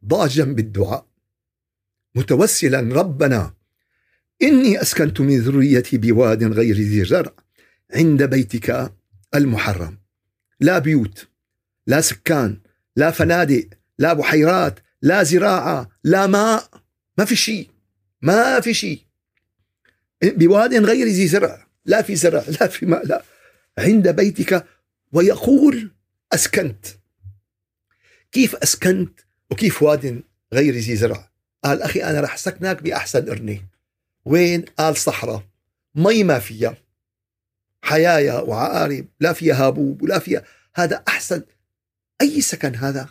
[0.05, 1.07] ضاجا بالدعاء
[2.15, 3.55] متوسلا ربنا
[4.43, 7.33] إني أسكنت من ذريتي بواد غير ذي زرع
[7.95, 8.95] عند بيتك
[9.35, 9.99] المحرم.
[10.61, 11.29] لا بيوت
[11.87, 12.61] لا سكان
[12.97, 16.71] لا فنادق لا بحيرات لا زراعة لا ماء
[17.19, 17.71] ما في شيء
[18.23, 19.06] ما في شيء.
[20.23, 23.23] بواد غير ذي زرع لا في زرع لا في ماء لا.
[23.79, 24.67] عند بيتك
[25.13, 25.91] ويقول
[26.33, 26.87] أسكنت.
[28.33, 31.31] كيف أسكنت وكيف واد غير ذي زرع؟
[31.65, 33.63] قال أخي أنا رح سكنك بأحسن إرني.
[34.25, 35.43] وين؟ قال صحراء
[35.95, 36.77] مي ما فيها.
[37.83, 40.45] حيايا وعقارب لا فيها هابوب ولا فيها.
[40.75, 41.43] هذا أحسن.
[42.21, 43.09] أي سكن هذا؟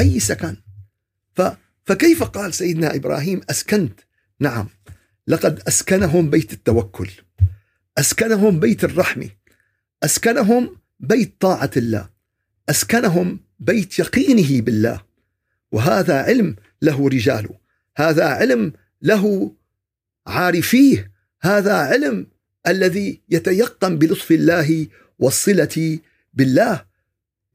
[0.00, 0.56] أي سكن.
[1.34, 1.42] ف
[1.84, 4.00] فكيف قال سيدنا إبراهيم أسكنت؟
[4.40, 4.68] نعم.
[5.30, 7.10] لقد أسكنهم بيت التوكل
[7.98, 9.28] أسكنهم بيت الرحمة
[10.02, 12.10] أسكنهم بيت طاعة الله
[12.68, 15.02] أسكنهم بيت يقينه بالله.
[15.72, 17.58] وهذا علم له رجاله
[17.96, 19.54] هذا علم له
[20.26, 22.26] عارفيه هذا علم
[22.66, 24.86] الذي يتيقن بلطف الله
[25.18, 25.98] والصلة
[26.34, 26.86] بالله.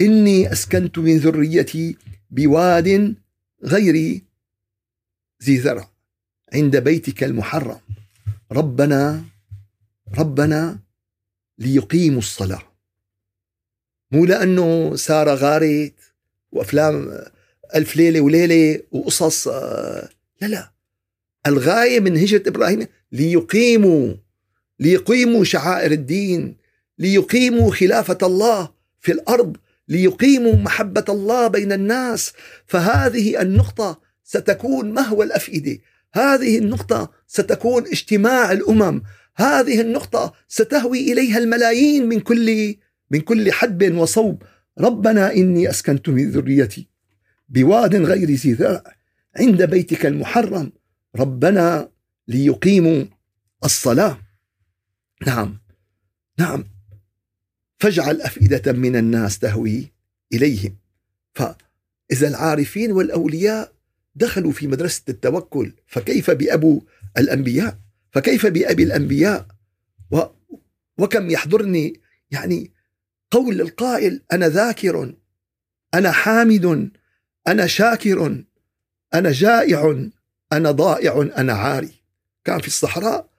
[0.01, 1.97] إني أسكنت من ذريتي
[2.31, 3.15] بواد
[3.63, 4.21] غير
[5.43, 5.94] ذي زرع
[6.53, 7.79] عند بيتك المحرم.
[8.51, 9.23] ربنا
[10.17, 10.79] ربنا
[11.59, 12.61] ليقيموا الصلاة.
[14.11, 15.93] مو لأنه سارة غارت
[16.51, 17.21] وأفلام
[17.75, 20.09] ألف ليلة وليلة وقصص آه،
[20.41, 20.71] لا لا.
[21.47, 24.13] الغاية من هجرة إبراهيم ليقيموا
[24.79, 26.55] ليقيموا شعائر الدين
[26.99, 32.33] ليقيموا خلافة الله في الأرض ليقيموا محبة الله بين الناس.
[32.65, 35.79] فهذه النقطة ستكون مهوى الأفئدة.
[36.15, 39.01] هذه النقطة ستكون اجتماع الأمم.
[39.35, 42.75] هذه النقطة ستهوي إليها الملايين من كل
[43.11, 44.43] من كل حدب وصوب.
[44.79, 46.87] ربنا إني أسكنت من ذريتي
[47.49, 48.83] بواد غير ذي ذرع
[49.35, 50.71] عند بيتك المحرم.
[51.15, 51.89] ربنا
[52.27, 53.05] ليقيموا
[53.65, 54.17] الصلاة.
[55.27, 55.61] نعم
[56.39, 56.65] نعم.
[57.79, 59.93] فاجعل أفئدة من الناس تهوي
[60.33, 60.77] إليهم.
[61.33, 63.74] فإذا العارفين والأولياء
[64.15, 66.83] دخلوا في مدرسة التوكل فكيف بأبو
[67.17, 67.77] الأنبياء؟
[68.11, 69.47] فكيف بأبي الأنبياء؟
[70.11, 70.21] و
[70.97, 72.01] وكم يحضرني؟
[72.31, 72.71] يعني
[73.31, 75.13] قول القائل أنا ذاكر
[75.93, 76.91] أنا حامد
[77.47, 78.43] أنا شاكر
[79.13, 80.09] أنا جائع
[80.53, 81.91] أنا ضائع أنا عاري.
[82.43, 83.29] كان في الصحراء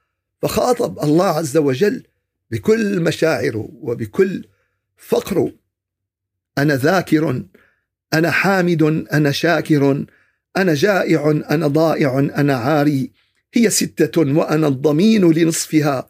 [0.43, 2.07] فخاطب الله عز وجل
[2.51, 4.49] بكل مشاعره وبكل
[4.97, 5.53] فقره.
[6.59, 7.45] أنا ذاكر
[8.15, 10.07] أنا حامد أنا شاكر
[10.57, 13.11] أنا جائع أنا ضائع أنا عاري.
[13.55, 16.09] هي ستة وأنا الضمين لنصفها.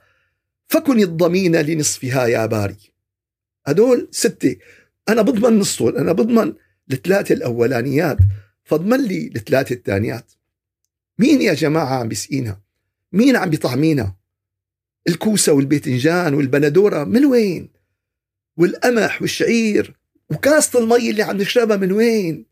[0.68, 2.76] فكن الضمين لنصفها يا باري.
[3.66, 4.56] هدول ستة.
[5.08, 6.54] أنا بضمن نصهم أنا بضمن
[6.92, 8.18] الثلاثة الأولانيات.
[8.64, 10.32] فاضمن لي الثلاثة الثانيات.
[11.18, 12.60] مين يا جماعة عم بيسقينا؟
[13.12, 14.14] مين عم بيطعمينا؟
[15.08, 17.68] الكوسة والباذنجان والبندورة من وين؟
[18.56, 19.96] والقمح والشعير
[20.30, 22.46] وكاسة المي اللي عم نشربها من وين؟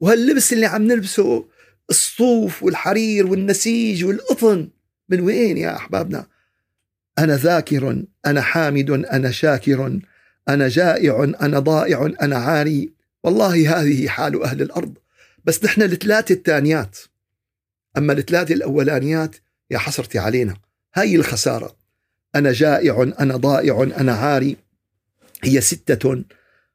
[0.00, 1.44] وهاللبس اللي عم نلبسه
[1.90, 4.68] الصوف والحرير والنسيج والقطن.
[5.08, 6.26] من وين يا أحبابنا؟
[7.18, 10.00] أنا ذاكر أنا حامد أنا شاكر
[10.48, 12.92] أنا جائع أنا ضائع أنا عاري.
[13.24, 14.94] والله هذه حال أهل الأرض.
[15.44, 16.98] بس نحن الثلاثة الثانيات.
[17.96, 19.36] أما الثلاثة الأولانيات
[19.70, 20.56] يا حسرتي علينا.
[20.94, 21.76] هاي الخسارة.
[22.34, 24.56] أنا جائع أنا ضائع أنا عاري.
[25.44, 26.24] هي ستة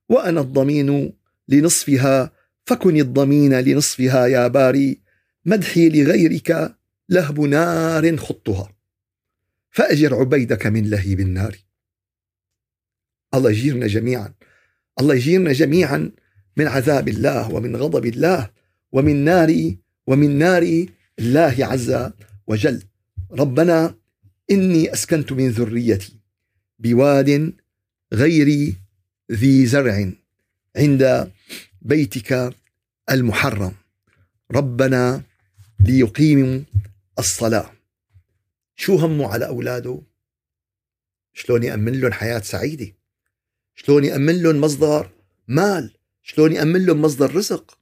[0.09, 1.13] وأنا الضمين
[1.47, 2.31] لنصفها
[2.65, 5.01] فكن الضمين لنصفها يا باري
[5.45, 6.75] مدحي لغيرك
[7.09, 8.75] لهب نار خطها.
[9.71, 11.57] فأجر عبيدك من لهيب النار.
[13.33, 14.33] الله يجيرنا جميعا
[14.99, 16.11] الله يجيرنا جميعا
[16.57, 18.51] من عذاب الله ومن غضب الله
[18.91, 19.75] ومن نار
[20.07, 20.85] ومن نار
[21.19, 22.11] الله عز
[22.47, 22.83] وجل.
[23.31, 23.95] ربنا
[24.51, 26.19] إني أسكنت من ذريتي
[26.79, 27.53] بواد
[28.13, 28.73] غير
[29.31, 30.11] ذي زرع
[30.75, 31.31] عند
[31.85, 32.55] بيتك
[33.11, 33.73] المحرم.
[34.51, 35.23] ربنا
[35.79, 36.59] ليقيموا
[37.19, 37.71] الصلاة.
[38.75, 40.01] شو همه على أولاده؟
[41.33, 42.95] شلون يأمن لهم حياة سعيدة؟
[43.75, 45.09] شلون يأمن لهم مصدر
[45.47, 47.77] مال؟ شلون يأمن لهم مصدر رزق؟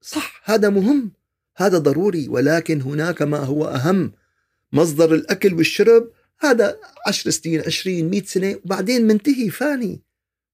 [0.00, 1.12] صح هذا مهم.
[1.56, 4.12] هذا ضروري ولكن هناك ما هو أهم.
[4.72, 10.02] مصدر الأكل والشرب هذا عشر سنين عشرين مئة سنة وبعدين منتهي فاني.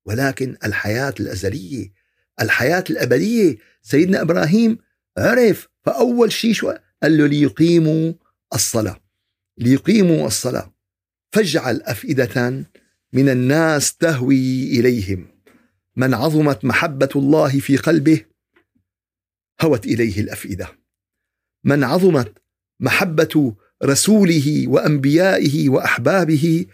[0.05, 1.95] ولكن الحياة الأزلية
[2.40, 3.59] الحياة الأبدية.
[3.83, 4.79] سيدنا إبراهيم
[5.18, 6.72] عرف فأول شيء شو؟
[7.03, 8.12] قال له ليقيموا
[8.55, 9.01] الصلاة.
[9.59, 10.75] ليقيموا الصلاة.
[11.33, 12.64] فاجعل أفئدة
[13.12, 15.29] من الناس تهوي إليهم.
[15.96, 18.25] من عظمت محبة الله في قلبه
[19.61, 20.68] هوت إليه الأفئدة.
[21.64, 22.33] من عظمت
[22.81, 26.66] محبة رسوله وأنبيائه وأحبابه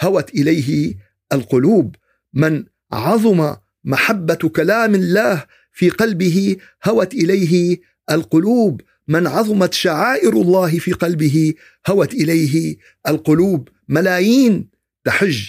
[0.00, 0.94] هوت إليه
[1.32, 1.96] القلوب.
[2.32, 10.92] من عظم محبة كلام الله في قلبه هوت إليه القلوب من عظمت شعائر الله في
[10.92, 11.54] قلبه
[11.86, 12.76] هوت إليه
[13.08, 13.68] القلوب.
[13.88, 14.70] ملايين
[15.04, 15.42] تحج.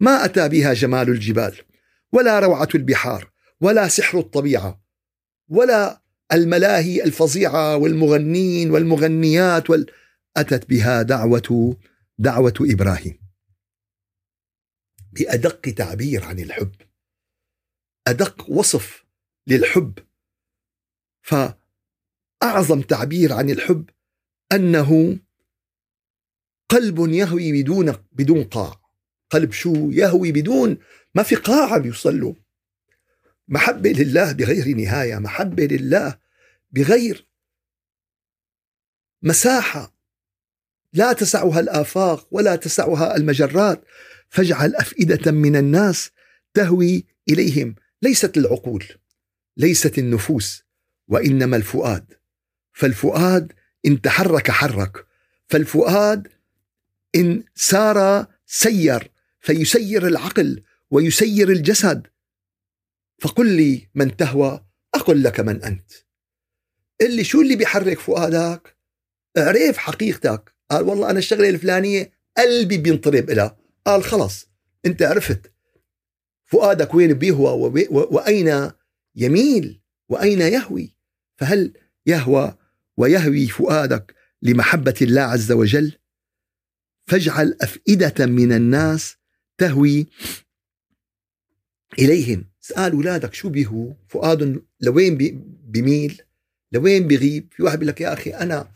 [0.00, 1.56] ما أتى بها جمال الجبال
[2.12, 4.82] ولا روعة البحار ولا سحر الطبيعة
[5.48, 9.86] ولا الملاهي الفظيعة والمغنين والمغنيات وال...
[10.36, 11.76] أتت بها دعوة
[12.18, 13.18] دعوة إبراهيم.
[15.12, 16.72] بأدق تعبير عن الحب.
[18.06, 19.04] أدق وصف
[19.46, 19.98] للحب.
[21.22, 23.90] فأعظم تعبير عن الحب
[24.52, 25.18] أنه
[26.68, 28.80] قلب يهوي بدون بدون قاع.
[29.30, 30.78] قلب شو يهوي بدون
[31.14, 32.36] ما في قاع بيوصل له
[33.48, 36.18] محبة لله بغير نهاية محبة لله
[36.70, 37.26] بغير
[39.22, 39.96] مساحة.
[40.92, 43.84] لا تسعها الآفاق ولا تسعها المجرات.
[44.28, 46.10] فاجعل أفئدة من الناس
[46.54, 47.74] تهوي إليهم.
[48.02, 48.84] ليست العقول
[49.56, 50.62] ليست النفوس
[51.08, 52.14] وإنما الفؤاد.
[52.72, 53.52] فالفؤاد
[53.86, 55.06] إن تحرك حرك
[55.48, 56.28] فالفؤاد
[57.14, 59.10] إن سار سير
[59.40, 62.06] فيسير العقل ويسير الجسد.
[63.18, 65.92] فقل لي من تهوى أقل لك من أنت.
[67.00, 68.76] اللي شو اللي بيحرك فؤادك؟
[69.38, 70.54] اعرف حقيقتك.
[70.70, 73.56] قال والله أنا الشغلة الفلانية قلبي بينطرب إلها.
[73.86, 74.48] قال خلص
[74.86, 75.52] أنت عرفت.
[76.50, 78.70] فؤادك وين بيهوى وأين
[79.16, 80.96] يميل؟ وأين يهوي؟
[81.36, 81.72] فهل
[82.06, 82.54] يهوى
[82.96, 85.92] ويهوي فؤادك لمحبة الله عز وجل؟
[87.06, 89.16] فاجعل أفئدة من الناس
[89.58, 90.06] تهوي
[91.98, 92.44] إليهم.
[92.60, 95.16] سأل أولادك شو بيهو فؤاد لوين
[95.64, 96.22] بيميل
[96.72, 98.70] لوين بيغيب في واحد بيقول لك يا أخي أنا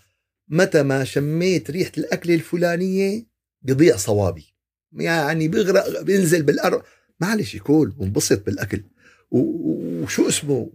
[0.48, 3.26] متى ما شميت ريحة الأكلة الفلانية
[3.62, 4.54] بيضيع صوابي.
[4.92, 6.82] يعني بيغرق بينزل بالأرض.
[7.20, 8.84] معلش يكول وانبسط بالأكل
[9.30, 10.72] وشو اسمه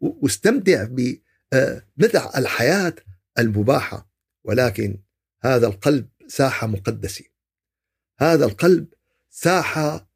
[0.00, 2.94] واستمتع بمتع الحياة
[3.38, 4.08] المباحة.
[4.44, 4.98] ولكن
[5.42, 7.24] هذا القلب ساحة مقدسة.
[8.18, 8.86] هذا القلب
[9.30, 10.10] ساحة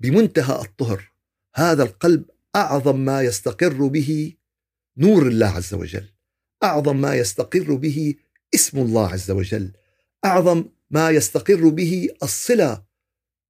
[0.00, 1.12] بمنتهى الطهر.
[1.54, 2.24] هذا القلب
[2.56, 4.36] أعظم ما يستقر به
[4.96, 6.08] نور الله عز وجل.
[6.62, 8.14] أعظم ما يستقر به
[8.54, 9.72] اسم الله عز وجل.
[10.24, 12.84] أعظم ما يستقر به الصلة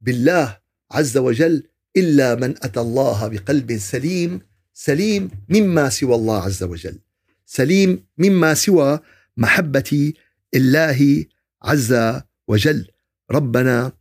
[0.00, 0.60] بالله
[0.92, 1.62] عز وجل
[1.96, 4.40] إلا من أتى الله بقلب سليم
[4.72, 6.98] سليم مما سوى الله عز وجل
[7.46, 9.00] سليم مما سوى
[9.36, 10.12] محبة
[10.54, 11.24] الله
[11.62, 12.90] عز وجل.
[13.30, 13.92] ربنا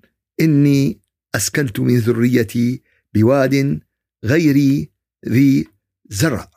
[0.42, 1.02] إني
[1.36, 2.82] أسكنت من ذريتي
[3.14, 3.80] بواد
[4.24, 4.88] غير
[5.28, 5.68] ذي
[6.10, 6.52] زرع.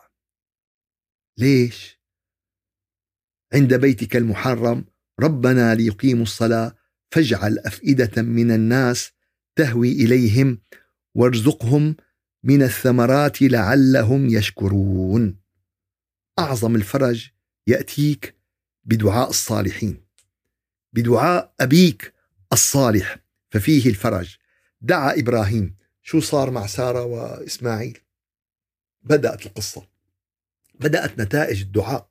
[1.38, 2.00] ليش؟
[3.54, 4.84] عند بيتك المحرم
[5.20, 6.76] ربنا ليقيموا الصلاة
[7.10, 9.12] فاجعل أفئدة من الناس
[9.56, 10.58] تهوي إليهم
[11.14, 11.96] وارزقهم
[12.42, 15.38] من الثمرات لعلهم يشكرون.
[16.38, 17.30] أعظم الفرج
[17.66, 18.36] يأتيك
[18.84, 20.04] بدعاء الصالحين.
[20.92, 22.14] بدعاء أبيك
[22.52, 23.18] الصالح
[23.50, 24.36] ففيه الفرج.
[24.80, 25.76] دعا إبراهيم.
[26.02, 27.98] شو صار مع سارة وإسماعيل؟
[29.02, 29.86] بدأت القصة.
[30.74, 32.08] بدأت نتائج الدعاء.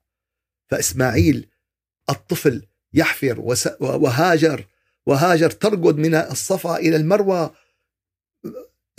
[0.67, 1.49] فإسماعيل
[2.09, 4.65] الطفل يحفر وهاجر
[5.11, 7.51] وهاجر ترقد من الصفا إلى المروى.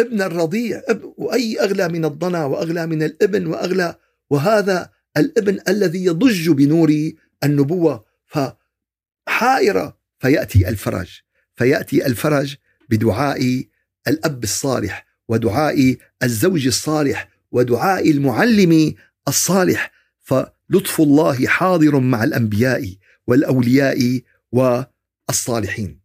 [0.01, 0.83] ابن الرضيع
[1.17, 3.95] وأي أغلى من الضنا وأغلى من الإبن وأغلى
[4.31, 7.13] وهذا الإبن الذي يضج بنور
[7.45, 8.05] النبوة.
[8.27, 11.21] فحائرة فيأتي الفرج
[11.57, 12.57] فيأتي الفرج
[12.91, 13.65] بدعاء
[14.09, 18.95] الأب الصالح ودعاء الزوج الصالح ودعاء المعلم
[19.29, 19.93] الصالح.
[20.21, 22.95] فلطف الله حاضر مع الأنبياء
[23.27, 24.21] والأولياء
[24.53, 26.02] والصالحين.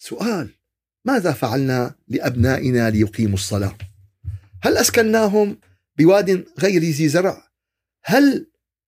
[0.00, 0.50] سؤال
[1.04, 3.78] ماذا فعلنا لأبنائنا ليقيموا الصلاة؟
[4.62, 5.58] هل أسكناهم
[5.98, 7.50] بواد غير ذي زرع؟
[8.04, 8.46] هل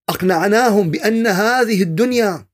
[0.08, 2.46] أقنعناهم بأن هذه الدنيا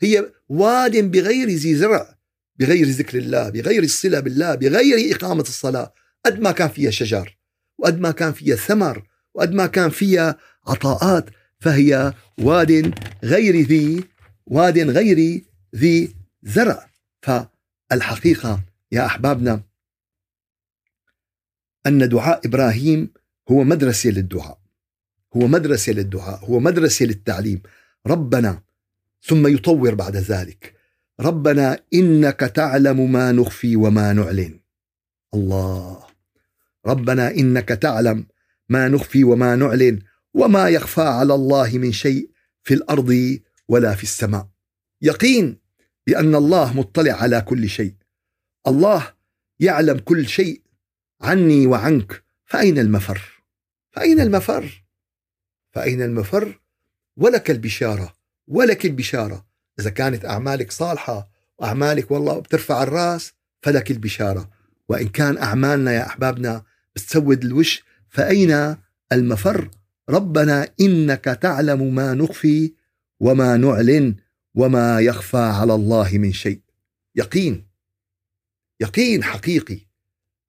[0.00, 2.18] هي واد بغير ذي زرع
[2.56, 5.94] بغير ذكر الله بغير الصلة بالله بغير إقامة الصلاة؟
[6.26, 7.38] قد ما كان فيها شجر
[7.78, 11.24] وقد ما كان فيها ثمر وقد ما كان فيها عطاءات
[11.60, 14.04] فهي واد غير ذي
[14.46, 15.42] واد غير
[15.76, 16.88] ذي زرع.
[17.90, 18.60] فالحقيقة
[18.92, 19.62] يا أحبابنا
[21.86, 23.12] أن دعاء إبراهيم
[23.50, 24.58] هو مدرسة للدعاء
[25.36, 27.62] هو مدرسة للدعاء هو مدرسة للتعليم.
[28.06, 28.62] ربنا
[29.22, 30.74] ثم يطور بعد ذلك.
[31.20, 34.60] ربنا إنك تعلم ما نخفي وما نعلن.
[35.34, 36.06] الله.
[36.86, 38.26] ربنا إنك تعلم
[38.68, 39.98] ما نخفي وما نعلن
[40.34, 42.30] وما يخفى على الله من شيء
[42.62, 44.48] في الأرض ولا في السماء.
[45.02, 45.57] يقين
[46.08, 47.94] بأن الله مطلع على كل شيء.
[48.66, 49.12] الله
[49.60, 50.62] يعلم كل شيء
[51.20, 52.22] عني وعنك.
[52.46, 53.42] فأين المفر؟
[53.90, 54.84] فأين المفر؟
[55.72, 56.60] فأين المفر؟
[57.16, 58.14] ولك البشارة
[58.46, 59.46] ولك البشارة.
[59.80, 61.28] إذا كانت أعمالك صالحة
[61.58, 63.32] وأعمالك والله بترفع الرأس
[63.62, 64.50] فلك البشارة.
[64.88, 66.62] وإن كان أعمالنا يا أحبابنا
[66.96, 68.76] بتسود الوش فأين
[69.12, 69.70] المفر؟
[70.08, 72.74] ربنا إنك تعلم ما نخفي
[73.20, 74.16] وما نعلن.
[74.54, 76.60] وما يخفى على الله من شيء.
[77.14, 77.68] يقين
[78.80, 79.78] يقين حقيقي.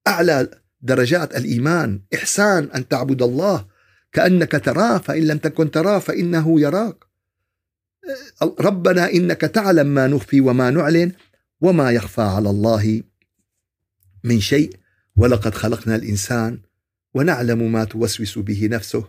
[0.06, 2.02] اعلى درجات الايمان.
[2.14, 3.66] احسان ان تعبد الله.
[4.12, 7.04] كانك تراه فان لم تكن تراه فانه يراك.
[8.60, 11.12] ربنا انك تعلم ما نخفي وما نعلن.
[11.60, 13.02] وما يخفى على الله
[14.24, 14.76] من شيء.
[15.16, 16.60] ولقد خلقنا الانسان
[17.14, 19.08] ونعلم ما توسوس به نفسه.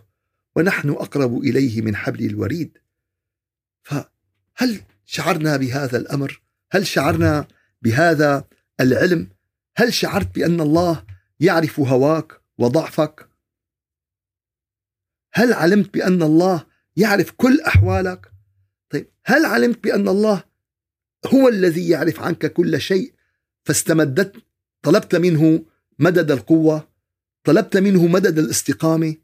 [0.56, 2.78] ونحن اقرب اليه من حبل الوريد.
[4.54, 6.42] فهل شعرنا بهذا الأمر؟
[6.72, 7.48] هل شعرنا
[7.82, 8.44] بهذا
[8.80, 9.30] العلم؟
[9.76, 11.04] هل شعرت بأن الله
[11.40, 13.28] يعرف هواك وضعفك؟
[15.34, 18.32] هل علمت بأن الله يعرف كل أحوالك؟
[18.90, 20.44] طيب هل علمت بأن الله
[21.26, 23.14] هو الذي يعرف عنك كل شيء؟
[23.64, 24.36] فاستمدت
[24.82, 25.64] طلبت منه
[25.98, 26.88] مدد القوة
[27.44, 29.16] طلبت منه مدد الاستقامة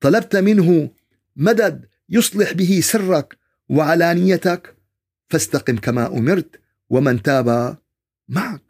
[0.00, 0.90] طلبت منه
[1.36, 3.38] مدد يصلح به سرك
[3.70, 4.76] وعلانيتك
[5.28, 6.60] فاستقم كما أمرت
[6.90, 7.78] ومن تاب
[8.28, 8.62] معك.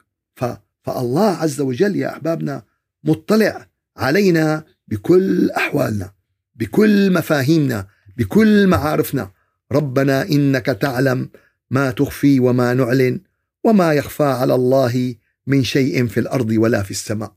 [0.83, 2.63] فالله عز وجل يا أحبابنا
[3.05, 6.13] مطلع علينا بكل أحوالنا
[6.55, 7.87] بكل مفاهيمنا
[8.17, 9.31] بكل معارفنا.
[9.73, 11.31] ربنا إنك تعلم
[11.71, 13.21] ما تخفي وما نعلن
[13.65, 15.15] وما يخفى على الله
[15.47, 17.35] من شيء في الأرض ولا في السماء.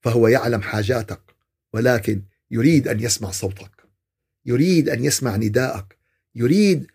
[0.00, 1.20] فهو يعلم حاجاتك
[1.72, 3.70] ولكن يريد أن يسمع صوتك
[4.46, 5.97] يريد أن يسمع نداءك
[6.38, 6.86] يريد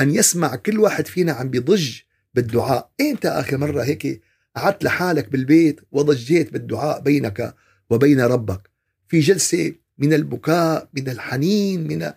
[0.00, 1.98] أن يسمع كل واحد فينا عم بيضج
[2.34, 2.90] بالدعاء.
[3.00, 4.22] إنت اخر مرة هيك
[4.56, 7.54] قعدت لحالك بالبيت وضجيت بالدعاء بينك
[7.90, 8.70] وبين ربك.
[9.08, 12.12] في جلسة من البكاء من الحنين من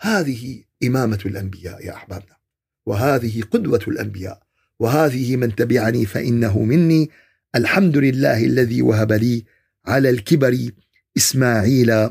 [0.00, 2.36] هذه إمامة الأنبياء يا أحبابنا
[2.86, 4.42] وهذه قدوة الأنبياء
[4.78, 7.10] وهذه من تبعني فإنه مني.
[7.54, 9.44] الحمد لله الذي وهب لي
[9.86, 10.70] على الكبر
[11.16, 12.10] إسماعيل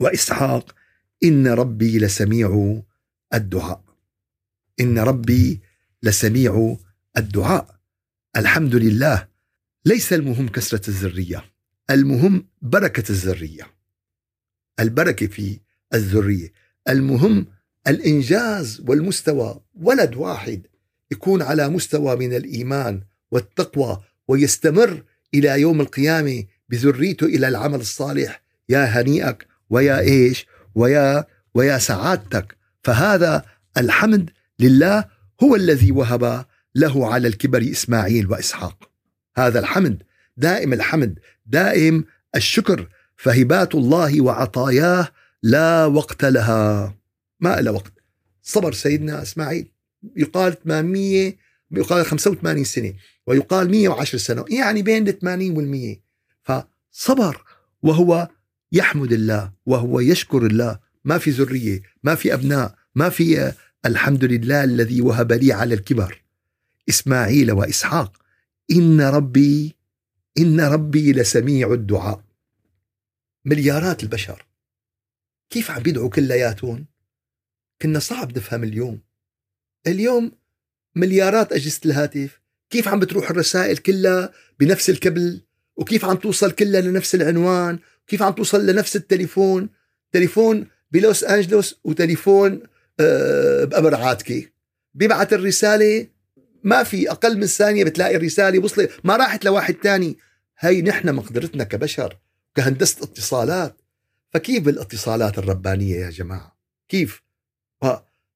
[0.00, 0.74] وإسحاق.
[1.24, 2.80] إن ربي لسميع
[3.34, 3.84] الدعاء.
[4.80, 5.60] إن ربي
[6.02, 6.76] لسميع
[7.16, 7.80] الدعاء.
[8.36, 9.28] الحمد لله.
[9.84, 11.44] ليس المهم كثره الذرية.
[11.90, 13.66] المهم بركة الذرية.
[14.80, 15.60] البركة في
[15.94, 16.52] الذرية.
[16.88, 17.46] المهم
[17.88, 19.60] الإنجاز والمستوى.
[19.74, 20.66] ولد واحد
[21.10, 25.04] يكون على مستوى من الإيمان والتقوى ويستمر
[25.34, 28.42] إلى يوم القيامة بذريته إلى العمل الصالح.
[28.68, 32.56] يا هنيئك ويا إيش؟ ويا ويا سعادتك.
[32.84, 33.44] فهذا
[33.76, 34.30] الحمد
[34.60, 35.04] لله
[35.42, 38.90] هو الذي وهب له على الكبر إسماعيل وإسحاق.
[39.36, 40.02] هذا الحمد
[40.36, 42.04] دائم الحمد دائم
[42.36, 45.08] الشكر فهبات الله وعطاياه
[45.42, 46.94] لا وقت لها.
[47.40, 47.92] ما لها وقت.
[48.42, 49.70] صبر سيدنا إسماعيل.
[50.16, 51.36] يقال 800
[51.70, 52.94] يقال 85 سنة
[53.26, 55.96] ويقال 110 سنة يعني بين ال 80 وال 100
[56.42, 57.44] فصبر
[57.82, 58.28] وهو
[58.72, 63.52] يحمد الله وهو يشكر الله ما في ذرية ما في أبناء ما في
[63.86, 66.22] الحمد لله الذي وهب لي على الكبر.
[66.88, 68.22] إسماعيل وإسحاق
[68.70, 69.76] إن ربي
[70.38, 72.24] إن ربي لسميع الدعاء.
[73.44, 74.46] مليارات البشر.
[75.50, 76.86] كيف عم بيدعوا كلياتهم
[77.82, 79.00] كنا صعب نفهم اليوم.
[79.86, 80.32] اليوم
[80.96, 82.40] مليارات أجهزة الهاتف.
[82.70, 85.40] كيف عم بتروح الرسائل كلها بنفس الكبل؟
[85.76, 89.68] وكيف عم توصل كلها لنفس العنوان؟ كيف عم توصل لنفس التليفون؟
[90.12, 92.62] تليفون بلوس أنجلوس وتليفون
[93.00, 94.48] آه، بأمر عاتكي.
[94.94, 96.06] بيبعت الرسالة
[96.64, 98.90] ما في أقل من ثانية بتلاقي الرسالة وصلت.
[99.04, 100.18] ما راحت لواحد تاني.
[100.58, 102.18] هي نحن مقدرتنا كبشر
[102.54, 103.76] كهندسة اتصالات.
[104.30, 106.56] فكيف بالاتصالات الربانية يا جماعة؟
[106.88, 107.22] كيف؟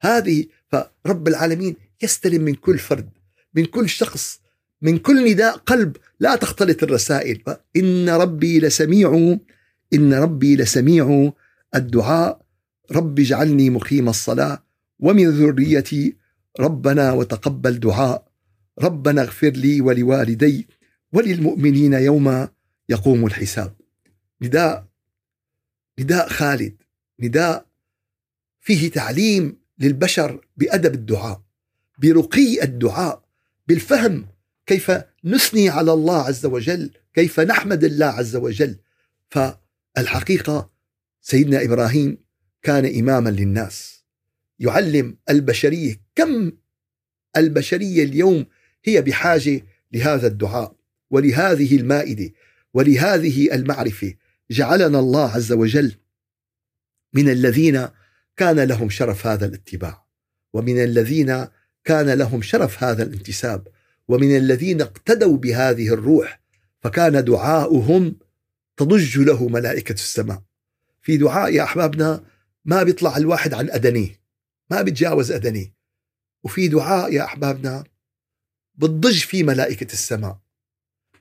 [0.01, 3.11] هذه فرب العالمين يستلم من كل فرد
[3.55, 4.41] من كل شخص
[4.83, 5.97] من كل نداء قلب.
[6.21, 7.43] لا تختلط الرسائل.
[7.77, 9.39] إن ربي لسميع
[9.93, 11.33] إن ربي لسميع
[11.75, 12.48] الدعاء.
[12.93, 14.65] رب اجعلني مقيم الصلاة
[14.99, 16.17] ومن ذريتي
[16.61, 18.29] ربنا وتقبل دعاء.
[18.79, 20.69] ربنا اغفر لي ولوالدي
[21.13, 22.49] وللمؤمنين يوم
[22.89, 23.75] يقوم الحساب.
[24.43, 24.89] نداء
[26.01, 26.77] نداء خالد
[27.21, 27.67] نداء
[28.61, 31.43] فيه تعليم للبشر بأدب الدعاء
[31.99, 33.25] برقي الدعاء
[33.69, 34.27] بالفهم
[34.67, 34.91] كيف
[35.25, 38.77] نثني على الله عز وجل كيف نحمد الله عز وجل.
[39.31, 40.71] فالحقيقة
[41.21, 42.19] سيدنا إبراهيم
[42.63, 44.05] كان إماما للناس.
[44.59, 46.53] يعلم البشرية كم
[47.37, 48.47] البشرية اليوم
[48.85, 50.77] هي بحاجة لهذا الدعاء
[51.11, 52.33] ولهذه المائدة
[52.75, 54.15] ولهذه المعرفة.
[54.51, 55.95] جعلنا الله عز وجل
[57.15, 57.89] من الذين
[58.37, 60.07] كان لهم شرف هذا الاتباع
[60.53, 61.47] ومن الذين
[61.85, 63.69] كان لهم شرف هذا الانتساب
[64.09, 66.41] ومن الذين اقتدوا بهذه الروح
[66.81, 68.17] فكان دعاؤهم
[68.77, 70.43] تضج له ملائكة السماء.
[71.03, 72.25] في دعاء يا أحبابنا
[72.69, 74.21] ما بيطلع الواحد عن أدنيه
[74.71, 75.75] ما بيتجاوز أدنيه
[76.45, 77.85] وفي دعاء يا أحبابنا
[78.75, 80.39] بتضج فيه ملائكة السماء.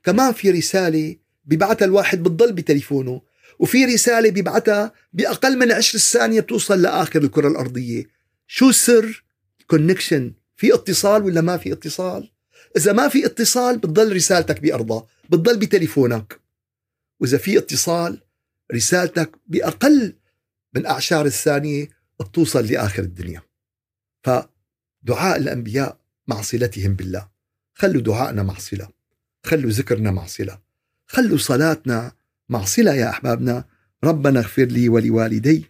[0.04, 3.22] كمان في رسالة بيبعتها الواحد بتضل بتليفونه
[3.60, 8.04] وفي رسالة بيبعتها بأقل من عشر ثانية بتوصل لآخر الكرة الأرضية.
[8.48, 9.24] شو سر
[9.68, 12.32] كونكشن في اتصال ولا ما في اتصال؟
[12.78, 16.39] إذا ما في اتصال بتضل رسالتك بأرضها بتضل بتليفونك.
[17.20, 18.22] وإذا في اتصال
[18.74, 20.14] رسالتك بأقل
[20.78, 23.42] من أعشار الثانية بتوصل لآخر الدنيا.
[24.24, 27.28] فدعاء الأنبياء مع صلتهم بالله.
[27.74, 28.90] خلوا دعائنا مع صلة
[29.44, 30.62] خلوا ذكرنا مع صلة
[31.08, 32.12] خلوا صلاتنا
[32.50, 33.66] مع صلة يا أحبابنا.
[34.04, 35.66] ربنا اغفر لي ولوالدي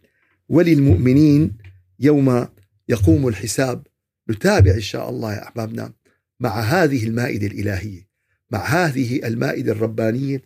[0.50, 1.58] وللمؤمنين
[2.00, 2.48] يوم
[2.90, 3.88] يقوم الحساب.
[4.30, 5.94] نتابع إن شاء الله يا أحبابنا
[6.40, 8.08] مع هذه المائدة الإلهية
[8.52, 10.42] مع هذه المائدة الربانية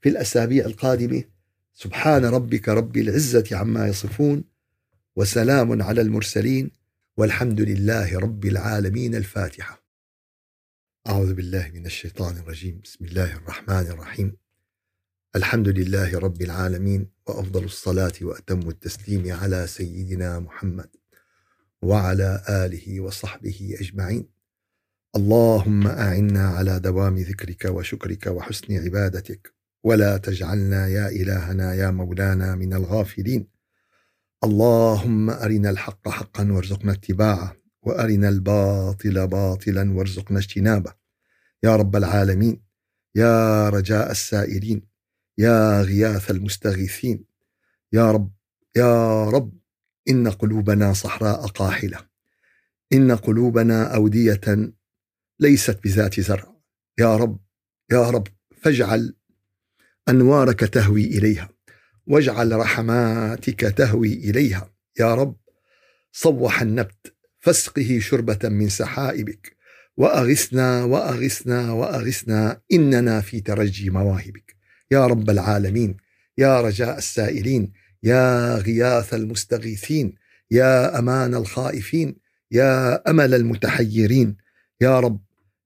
[0.00, 1.24] في الأسابيع القادمة.
[1.74, 4.44] سبحان ربك رب العزة عما يصفون
[5.16, 6.70] وسلام على المرسلين
[7.16, 9.82] والحمد لله رب العالمين الفاتحة.
[11.06, 12.80] أعوذ بالله من الشيطان الرجيم.
[12.84, 14.36] بسم الله الرحمن الرحيم.
[15.36, 20.90] الحمد لله رب العالمين وأفضل الصلاة وأتم التسليم على سيدنا محمد
[21.82, 24.28] وعلى آله وصحبه أجمعين.
[25.16, 29.61] اللهم أعنا على دوام ذكرك وشكرك وحسن عبادتك.
[29.84, 33.48] ولا تجعلنا يا إلهنا يا مولانا من الغافلين.
[34.44, 40.94] اللهم أرنا الحق حقا وارزقنا اتباعه وأرنا الباطل باطلا وارزقنا اجتنابه.
[41.62, 42.62] يا رب العالمين
[43.14, 44.82] يا رجاء السائلين
[45.38, 47.24] يا غياث المستغيثين.
[47.92, 48.32] يا رب
[48.76, 49.52] يا رب
[50.08, 51.98] إن قلوبنا صحراء قاحلة.
[52.92, 54.72] إن قلوبنا أودية
[55.40, 56.56] ليست بذات زرع.
[56.98, 57.38] يا رب
[57.92, 58.28] يا رب
[58.62, 59.14] فاجعل
[60.08, 61.48] أنوارك تهوي إليها
[62.06, 64.72] واجعل رحماتك تهوي إليها.
[65.00, 65.36] يا رب
[66.12, 69.56] صوح النبت فاسقه شربة من سحائبك
[69.96, 74.56] وأغثنا وأغثنا وأغثنا إننا في ترجي مواهبك.
[74.90, 75.96] يا رب العالمين
[76.38, 77.72] يا رجاء السائلين
[78.02, 80.14] يا غياث المستغيثين
[80.50, 82.16] يا أمان الخائفين
[82.50, 84.36] يا أمل المتحيرين.
[84.80, 85.20] يا رب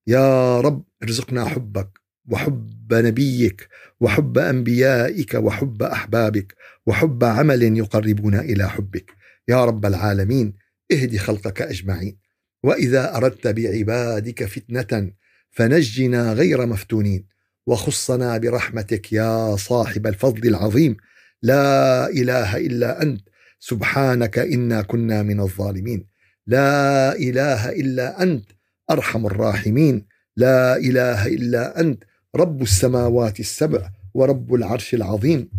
[0.07, 2.06] يا رب ارزقنا حبك.
[2.29, 3.69] وحب نبيك
[4.01, 6.55] وحب أنبيائك وحب أحبابك
[6.87, 9.11] وحب عمل يقربنا إلى حبك.
[9.49, 10.55] يا رب العالمين
[10.93, 12.19] اهد خلقك أجمعين.
[12.63, 15.13] وإذا أردت بعبادك فتنة
[15.51, 17.27] فنجنا غير مفتونين.
[17.67, 20.97] وخصنا برحمتك يا صاحب الفضل العظيم.
[21.43, 26.07] لا إله إلا أنت سبحانك إنا كنا من الظالمين.
[26.47, 28.51] لا إله إلا أنت
[28.91, 30.07] أرحم الراحمين.
[30.37, 32.05] لا إله إلا أنت
[32.37, 35.51] رب السماوات السبع ورب العرش العظيم.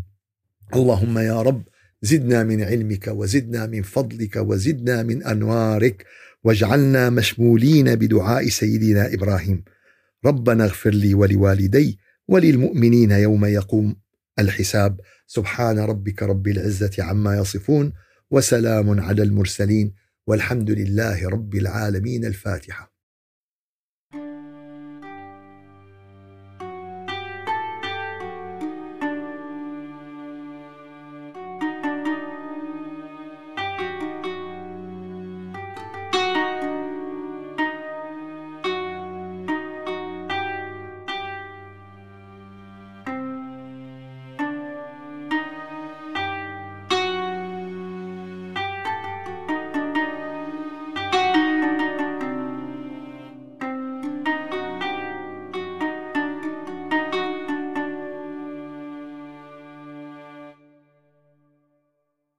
[0.76, 1.64] اللهم يا رب
[2.02, 6.06] زدنا من علمك وزدنا من فضلك وزدنا من أنوارك
[6.44, 9.64] واجعلنا مشمولين بدعاء سيدنا إبراهيم.
[10.26, 13.96] ربنا اغفر لي ولوالدي وللمؤمنين يوم يقوم
[14.40, 15.02] الحساب.
[15.28, 17.94] سبحان ربك رب العزة عما يصفون
[18.32, 19.94] وسلام على المرسلين.
[20.28, 22.26] والحمد لله رب العالمين.
[22.26, 22.97] الفاتحة.